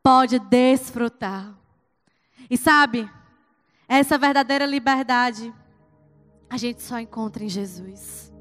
pode 0.03 0.37
desfrutar. 0.39 1.55
E 2.49 2.57
sabe, 2.57 3.09
essa 3.87 4.17
verdadeira 4.17 4.65
liberdade 4.65 5.53
a 6.49 6.57
gente 6.57 6.81
só 6.81 6.99
encontra 6.99 7.43
em 7.43 7.49
Jesus. 7.49 8.33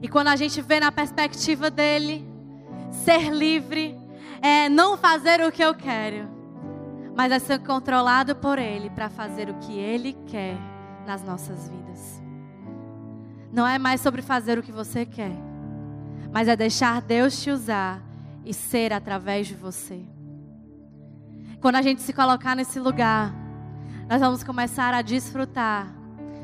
E 0.00 0.06
quando 0.06 0.28
a 0.28 0.36
gente 0.36 0.60
vê 0.60 0.78
na 0.78 0.92
perspectiva 0.92 1.68
dele, 1.68 2.37
ser 2.90 3.30
livre 3.30 3.98
é 4.40 4.68
não 4.68 4.96
fazer 4.96 5.40
o 5.40 5.52
que 5.52 5.62
eu 5.62 5.74
quero, 5.74 6.28
mas 7.14 7.32
é 7.32 7.38
ser 7.38 7.58
controlado 7.60 8.36
por 8.36 8.58
ele 8.58 8.90
para 8.90 9.08
fazer 9.08 9.50
o 9.50 9.54
que 9.54 9.78
ele 9.78 10.12
quer 10.26 10.56
nas 11.06 11.22
nossas 11.22 11.68
vidas. 11.68 12.22
Não 13.52 13.66
é 13.66 13.78
mais 13.78 14.00
sobre 14.00 14.22
fazer 14.22 14.58
o 14.58 14.62
que 14.62 14.70
você 14.70 15.04
quer, 15.06 15.36
mas 16.32 16.48
é 16.48 16.54
deixar 16.54 17.00
Deus 17.00 17.42
te 17.42 17.50
usar 17.50 18.02
e 18.44 18.52
ser 18.54 18.92
através 18.92 19.46
de 19.46 19.54
você. 19.54 20.00
Quando 21.60 21.76
a 21.76 21.82
gente 21.82 22.02
se 22.02 22.12
colocar 22.12 22.54
nesse 22.54 22.78
lugar, 22.78 23.34
nós 24.08 24.20
vamos 24.20 24.44
começar 24.44 24.94
a 24.94 25.02
desfrutar 25.02 25.92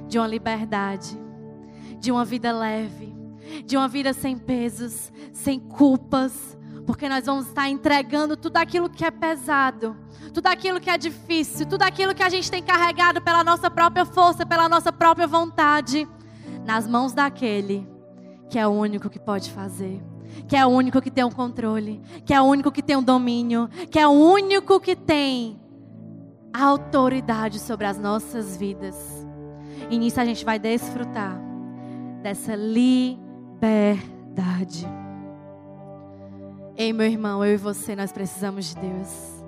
de 0.09 0.19
uma 0.19 0.27
liberdade, 0.27 1.17
de 2.01 2.11
uma 2.11 2.25
vida 2.25 2.53
leve, 2.53 3.14
de 3.65 3.77
uma 3.77 3.89
vida 3.89 4.13
sem 4.13 4.37
pesos, 4.37 5.13
sem 5.33 5.59
culpas, 5.59 6.57
porque 6.87 7.09
nós 7.09 7.27
vamos 7.27 7.47
estar 7.47 7.69
entregando 7.69 8.37
tudo 8.37 8.57
aquilo 8.57 8.91
que 8.91 9.05
é 9.05 9.11
pesado, 9.11 9.97
tudo 10.33 10.47
aquilo 10.47 10.81
que 10.81 10.91
é 10.91 10.99
difícil, 10.99 11.67
tudo 11.67 11.83
aquilo 11.83 12.15
que 12.15 12.23
a 12.23 12.29
gente 12.29 12.51
tem 12.51 12.63
carregado 12.63 13.23
pela 13.23 13.43
nossa 13.43 13.71
própria 13.71 14.05
força, 14.05 14.45
pela 14.45 14.69
nossa 14.69 14.93
própria 14.93 15.27
vontade, 15.27 16.09
nas 16.65 16.87
mãos 16.87 17.13
daquele 17.13 17.95
que 18.55 18.59
é 18.59 18.67
o 18.67 18.71
único 18.71 19.11
que 19.11 19.19
pode 19.19 19.51
fazer, 19.51 20.01
que 20.47 20.55
é 20.55 20.65
o 20.65 20.69
único 20.69 21.01
que 21.01 21.11
tem 21.11 21.25
o 21.25 21.27
um 21.27 21.31
controle, 21.33 22.01
que 22.25 22.33
é 22.33 22.41
o 22.41 22.45
único 22.45 22.71
que 22.71 22.83
tem 22.83 22.95
o 22.95 23.01
um 23.01 23.03
domínio, 23.03 23.69
que 23.91 23.99
é 23.99 24.07
o 24.07 24.13
único 24.13 24.79
que 24.79 24.95
tem 24.95 25.61
autoridade 26.53 27.59
sobre 27.59 27.87
as 27.87 27.99
nossas 27.99 28.57
vidas. 28.57 28.97
E 29.91 29.99
nisso 29.99 30.21
a 30.21 30.25
gente 30.25 30.45
vai 30.45 30.59
desfrutar 30.59 31.37
dessa 32.23 32.55
liberdade. 33.55 34.87
Ei, 36.77 36.93
meu 36.93 37.07
irmão, 37.07 37.45
eu 37.45 37.55
e 37.55 37.57
você, 37.57 37.95
nós 37.95 38.13
precisamos 38.13 38.67
de 38.67 38.77
Deus. 38.77 39.45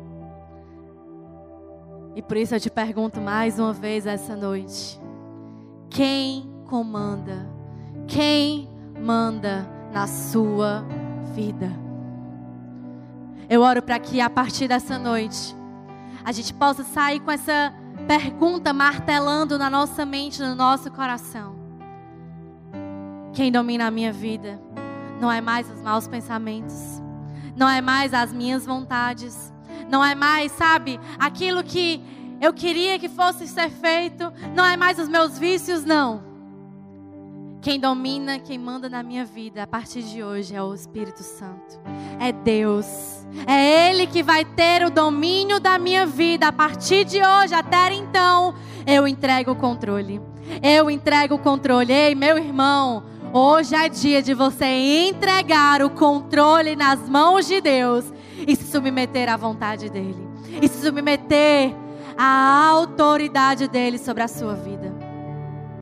E 2.14 2.22
por 2.22 2.36
isso 2.36 2.54
eu 2.54 2.61
te 2.61 2.70
pergunto 2.70 3.20
mais 3.20 3.59
uma 3.59 3.72
vez 3.72 4.07
essa 4.07 4.36
noite: 4.36 5.00
quem 5.90 6.48
comanda? 6.66 7.50
Quem 8.07 8.68
manda 8.98 9.68
na 9.92 10.07
sua 10.07 10.84
vida? 11.34 11.70
Eu 13.48 13.61
oro 13.61 13.82
para 13.82 13.98
que 13.98 14.20
a 14.20 14.30
partir 14.30 14.68
dessa 14.68 14.98
noite 14.98 15.54
a 16.24 16.32
gente 16.32 16.54
possa 16.54 16.82
sair 16.84 17.20
com 17.20 17.30
essa 17.30 17.72
pergunta 18.07 18.72
martelando 18.72 19.59
na 19.59 19.68
nossa 19.68 20.04
mente, 20.07 20.40
no 20.40 20.54
nosso 20.54 20.90
coração. 20.90 21.55
Quem 23.37 23.53
domina 23.53 23.87
a 23.87 23.91
minha 23.91 24.14
vida 24.14 24.59
não 25.20 25.30
é 25.30 25.43
mais 25.43 25.70
os 25.70 25.82
maus 25.82 26.09
pensamentos, 26.09 27.03
não 27.55 27.68
é 27.68 27.82
mais 27.82 28.14
as 28.14 28.32
minhas 28.32 28.64
vontades, 28.64 29.53
não 29.91 30.03
é 30.03 30.14
mais, 30.14 30.51
sabe, 30.53 30.99
aquilo 31.18 31.62
que 31.62 32.03
eu 32.41 32.51
queria 32.55 32.99
que 32.99 33.11
fosse 33.11 33.47
ser 33.47 33.68
feito, 33.68 34.32
não 34.55 34.64
é 34.64 34.74
mais 34.74 34.99
os 34.99 35.07
meus 35.07 35.39
vícios, 35.39 35.84
não. 35.84 36.24
Quem 37.61 37.78
domina, 37.78 38.39
quem 38.39 38.57
manda 38.57 38.89
na 38.89 39.03
minha 39.03 39.26
vida 39.26 39.64
a 39.64 39.66
partir 39.66 40.03
de 40.03 40.22
hoje 40.22 40.57
é 40.57 40.62
o 40.62 40.72
Espírito 40.72 41.22
Santo. 41.22 41.78
É 42.18 42.32
Deus. 42.32 42.87
É 43.47 43.91
Ele 43.91 44.07
que 44.07 44.22
vai 44.22 44.47
ter 44.47 44.82
o 44.82 44.91
domínio 44.91 45.61
da 45.61 45.78
minha 45.78 46.07
vida 46.07 46.49
a 46.49 46.53
partir 46.53 47.05
de 47.05 47.18
hoje 47.18 47.53
até 47.53 47.93
então. 47.93 48.55
Eu 48.87 49.07
entrego 49.07 49.51
o 49.51 49.57
controle. 49.57 50.22
Eu 50.62 50.91
entrego 50.91 51.34
o 51.34 51.39
controle. 51.39 51.93
Ei, 51.93 52.14
meu 52.14 52.39
irmão, 52.39 53.03
hoje 53.33 53.74
é 53.74 53.89
dia 53.89 54.22
de 54.22 54.35
você 54.35 54.64
entregar 54.64 55.83
o 55.83 55.91
controle 55.91 56.74
nas 56.77 57.09
mãos 57.09 57.47
de 57.47 57.61
Deus 57.61 58.05
e 58.47 58.55
se 58.57 58.70
submeter 58.70 59.33
à 59.33 59.37
vontade 59.37 59.91
dele. 59.91 60.27
E 60.61 60.68
se 60.68 60.83
submeter 60.83 61.74
à 62.16 62.68
autoridade 62.68 63.68
dele 63.68 63.99
sobre 63.99 64.22
a 64.22 64.29
sua 64.29 64.55
vida. 64.55 64.95